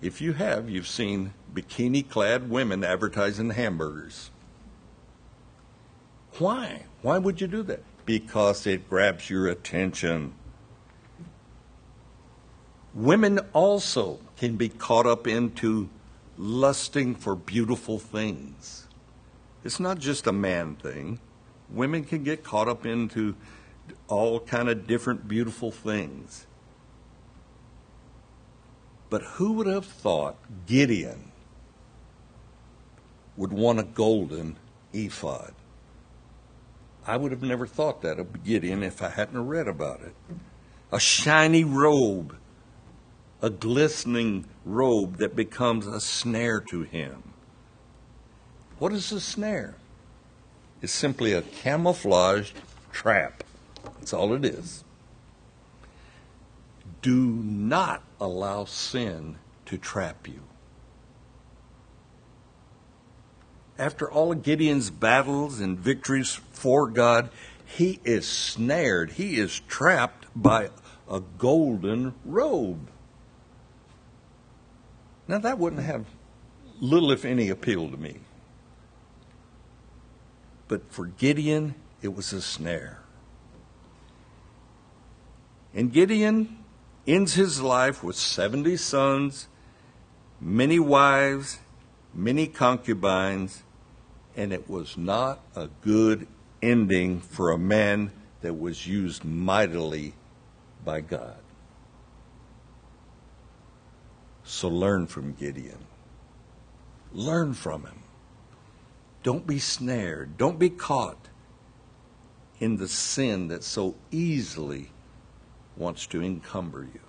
If 0.02 0.20
you 0.20 0.34
have, 0.34 0.68
you've 0.70 0.86
seen 0.86 1.34
bikini 1.54 2.08
clad 2.08 2.48
women 2.50 2.84
advertising 2.84 3.50
hamburgers. 3.50 4.30
Why? 6.38 6.84
Why 7.02 7.18
would 7.18 7.40
you 7.40 7.46
do 7.46 7.62
that? 7.64 7.82
Because 8.06 8.66
it 8.66 8.88
grabs 8.88 9.30
your 9.30 9.46
attention. 9.48 10.34
Women 12.94 13.40
also 13.52 14.20
can 14.36 14.56
be 14.56 14.68
caught 14.68 15.06
up 15.06 15.26
into 15.26 15.88
lusting 16.36 17.14
for 17.14 17.36
beautiful 17.36 17.98
things. 17.98 18.88
It's 19.62 19.78
not 19.78 19.98
just 19.98 20.26
a 20.26 20.32
man 20.32 20.76
thing. 20.76 21.20
Women 21.68 22.04
can 22.04 22.24
get 22.24 22.42
caught 22.42 22.68
up 22.68 22.86
into 22.86 23.36
all 24.08 24.40
kind 24.40 24.68
of 24.68 24.86
different 24.86 25.28
beautiful 25.28 25.70
things. 25.70 26.46
But 29.08 29.22
who 29.22 29.52
would 29.52 29.66
have 29.66 29.84
thought 29.84 30.36
Gideon 30.66 31.29
would 33.36 33.52
want 33.52 33.80
a 33.80 33.84
golden 33.84 34.56
ephod? 34.92 35.54
I 37.06 37.16
would 37.16 37.32
have 37.32 37.42
never 37.42 37.66
thought 37.66 38.02
that 38.02 38.18
of 38.18 38.44
Gideon 38.44 38.82
if 38.82 39.02
I 39.02 39.08
hadn't 39.08 39.46
read 39.46 39.68
about 39.68 40.00
it. 40.02 40.14
A 40.92 41.00
shiny 41.00 41.64
robe 41.64 42.36
a 43.42 43.50
glistening 43.50 44.44
robe 44.64 45.16
that 45.16 45.34
becomes 45.34 45.86
a 45.86 46.00
snare 46.00 46.60
to 46.60 46.82
him. 46.82 47.22
What 48.78 48.92
is 48.92 49.12
a 49.12 49.20
snare? 49.20 49.76
It's 50.82 50.92
simply 50.92 51.32
a 51.32 51.42
camouflaged 51.42 52.58
trap. 52.92 53.44
That's 53.98 54.12
all 54.12 54.34
it 54.34 54.44
is. 54.44 54.84
Do 57.02 57.16
not 57.16 58.02
allow 58.20 58.64
sin 58.64 59.36
to 59.66 59.78
trap 59.78 60.28
you. 60.28 60.42
After 63.80 64.12
all 64.12 64.30
of 64.30 64.42
Gideon's 64.42 64.90
battles 64.90 65.58
and 65.58 65.78
victories 65.78 66.38
for 66.52 66.86
God, 66.86 67.30
he 67.64 67.98
is 68.04 68.28
snared, 68.28 69.12
he 69.12 69.38
is 69.38 69.58
trapped 69.60 70.26
by 70.36 70.68
a 71.10 71.20
golden 71.38 72.14
robe. 72.26 72.90
Now, 75.26 75.38
that 75.38 75.58
wouldn't 75.58 75.80
have 75.82 76.04
little, 76.78 77.10
if 77.10 77.24
any, 77.24 77.48
appeal 77.48 77.88
to 77.88 77.96
me. 77.96 78.18
But 80.68 80.92
for 80.92 81.06
Gideon, 81.06 81.74
it 82.02 82.14
was 82.14 82.34
a 82.34 82.42
snare. 82.42 83.00
And 85.72 85.90
Gideon 85.90 86.58
ends 87.06 87.32
his 87.32 87.62
life 87.62 88.04
with 88.04 88.16
70 88.16 88.76
sons, 88.76 89.48
many 90.38 90.78
wives, 90.78 91.60
many 92.12 92.46
concubines, 92.46 93.62
and 94.36 94.52
it 94.52 94.68
was 94.68 94.96
not 94.96 95.40
a 95.54 95.68
good 95.82 96.26
ending 96.62 97.20
for 97.20 97.50
a 97.50 97.58
man 97.58 98.10
that 98.42 98.58
was 98.58 98.86
used 98.86 99.24
mightily 99.24 100.14
by 100.84 101.00
God. 101.00 101.36
So 104.44 104.68
learn 104.68 105.06
from 105.06 105.34
Gideon. 105.34 105.78
Learn 107.12 107.54
from 107.54 107.84
him. 107.84 108.02
Don't 109.22 109.46
be 109.46 109.58
snared. 109.58 110.38
Don't 110.38 110.58
be 110.58 110.70
caught 110.70 111.28
in 112.58 112.76
the 112.76 112.88
sin 112.88 113.48
that 113.48 113.64
so 113.64 113.94
easily 114.10 114.90
wants 115.76 116.06
to 116.08 116.22
encumber 116.22 116.82
you. 116.82 117.00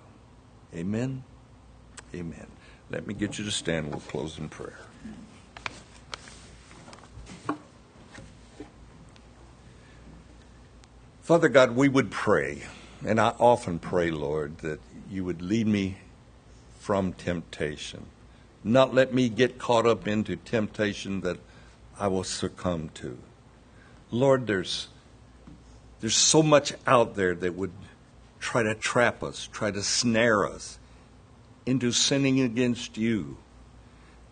Amen? 0.74 1.24
Amen. 2.14 2.46
Let 2.90 3.06
me 3.06 3.14
get 3.14 3.38
you 3.38 3.44
to 3.44 3.50
stand. 3.50 3.90
We'll 3.90 4.00
close 4.00 4.38
in 4.38 4.48
prayer. 4.48 4.78
Father 11.32 11.48
God, 11.48 11.70
we 11.70 11.88
would 11.88 12.10
pray, 12.10 12.64
and 13.06 13.18
I 13.18 13.30
often 13.40 13.78
pray, 13.78 14.10
Lord, 14.10 14.58
that 14.58 14.80
you 15.10 15.24
would 15.24 15.40
lead 15.40 15.66
me 15.66 15.96
from 16.78 17.14
temptation. 17.14 18.04
Not 18.62 18.92
let 18.92 19.14
me 19.14 19.30
get 19.30 19.58
caught 19.58 19.86
up 19.86 20.06
into 20.06 20.36
temptation 20.36 21.22
that 21.22 21.38
I 21.98 22.08
will 22.08 22.22
succumb 22.22 22.90
to. 22.96 23.16
Lord, 24.10 24.46
there's 24.46 24.88
there's 26.02 26.14
so 26.14 26.42
much 26.42 26.74
out 26.86 27.14
there 27.14 27.34
that 27.34 27.54
would 27.54 27.72
try 28.38 28.62
to 28.62 28.74
trap 28.74 29.22
us, 29.22 29.48
try 29.50 29.70
to 29.70 29.82
snare 29.82 30.44
us 30.44 30.78
into 31.64 31.92
sinning 31.92 32.42
against 32.42 32.98
you. 32.98 33.38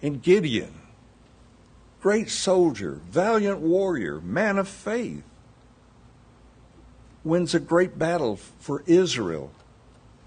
And 0.03 0.21
Gideon, 0.21 0.75
great 2.03 2.29
soldier, 2.29 3.01
valiant 3.09 3.61
warrior, 3.61 4.21
man 4.21 4.59
of 4.59 4.69
faith, 4.69 5.25
wins 7.23 7.55
a 7.55 7.61
great 7.61 7.99
battle 7.99 8.37
for 8.37 8.83
Israel, 8.87 9.51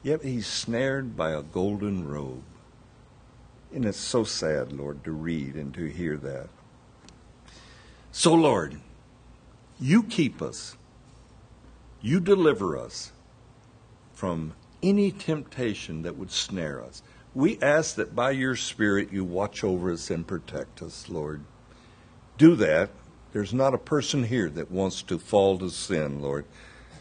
yet 0.03 0.23
he's 0.23 0.47
snared 0.47 1.15
by 1.15 1.31
a 1.31 1.41
golden 1.41 2.07
robe. 2.07 2.43
And 3.73 3.85
it's 3.85 3.97
so 3.97 4.23
sad, 4.23 4.71
Lord, 4.71 5.03
to 5.03 5.11
read 5.11 5.55
and 5.55 5.73
to 5.73 5.85
hear 5.85 6.17
that. 6.17 6.49
So, 8.11 8.35
Lord, 8.35 8.79
you 9.79 10.03
keep 10.03 10.41
us, 10.41 10.77
you 12.01 12.19
deliver 12.19 12.77
us 12.77 13.11
from 14.13 14.53
any 14.83 15.11
temptation 15.11 16.03
that 16.03 16.17
would 16.17 16.31
snare 16.31 16.83
us. 16.83 17.01
We 17.33 17.59
ask 17.61 17.95
that 17.95 18.13
by 18.13 18.31
your 18.31 18.55
Spirit 18.55 19.11
you 19.11 19.23
watch 19.23 19.63
over 19.63 19.91
us 19.91 20.11
and 20.11 20.27
protect 20.27 20.83
us, 20.83 21.09
Lord. 21.09 21.43
Do 22.37 22.55
that. 22.57 22.91
There's 23.31 23.53
not 23.53 23.73
a 23.73 23.79
person 23.79 24.25
here 24.25 24.49
that 24.51 24.69
wants 24.69 25.01
to 25.03 25.17
fall 25.17 25.57
to 25.57 25.71
sin, 25.71 26.21
Lord. 26.21 26.45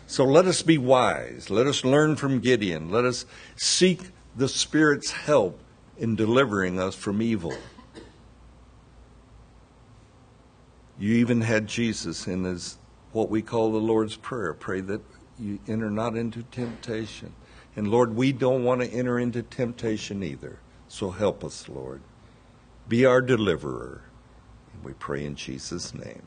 So 0.06 0.24
let 0.24 0.46
us 0.46 0.62
be 0.62 0.78
wise. 0.78 1.48
Let 1.50 1.66
us 1.66 1.84
learn 1.84 2.16
from 2.16 2.40
Gideon. 2.40 2.90
Let 2.90 3.04
us 3.04 3.24
seek 3.56 4.10
the 4.36 4.48
Spirit's 4.48 5.10
help 5.10 5.60
in 5.96 6.16
delivering 6.16 6.78
us 6.78 6.94
from 6.94 7.22
evil. 7.22 7.54
You 10.98 11.14
even 11.14 11.40
had 11.40 11.66
Jesus 11.66 12.26
in 12.26 12.44
his 12.44 12.78
what 13.12 13.30
we 13.30 13.42
call 13.42 13.72
the 13.72 13.78
Lord's 13.78 14.16
Prayer. 14.16 14.54
Pray 14.54 14.80
that 14.82 15.00
you 15.38 15.58
enter 15.66 15.90
not 15.90 16.16
into 16.16 16.42
temptation. 16.44 17.34
And 17.74 17.90
Lord, 17.90 18.14
we 18.14 18.32
don't 18.32 18.64
want 18.64 18.82
to 18.82 18.88
enter 18.88 19.18
into 19.18 19.42
temptation 19.42 20.22
either. 20.22 20.58
So 20.88 21.10
help 21.10 21.42
us, 21.42 21.68
Lord. 21.68 22.02
Be 22.88 23.06
our 23.06 23.22
deliverer. 23.22 24.02
And 24.74 24.84
we 24.84 24.92
pray 24.92 25.24
in 25.24 25.36
Jesus' 25.36 25.94
name. 25.94 26.22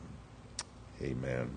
Amen. 1.00 1.56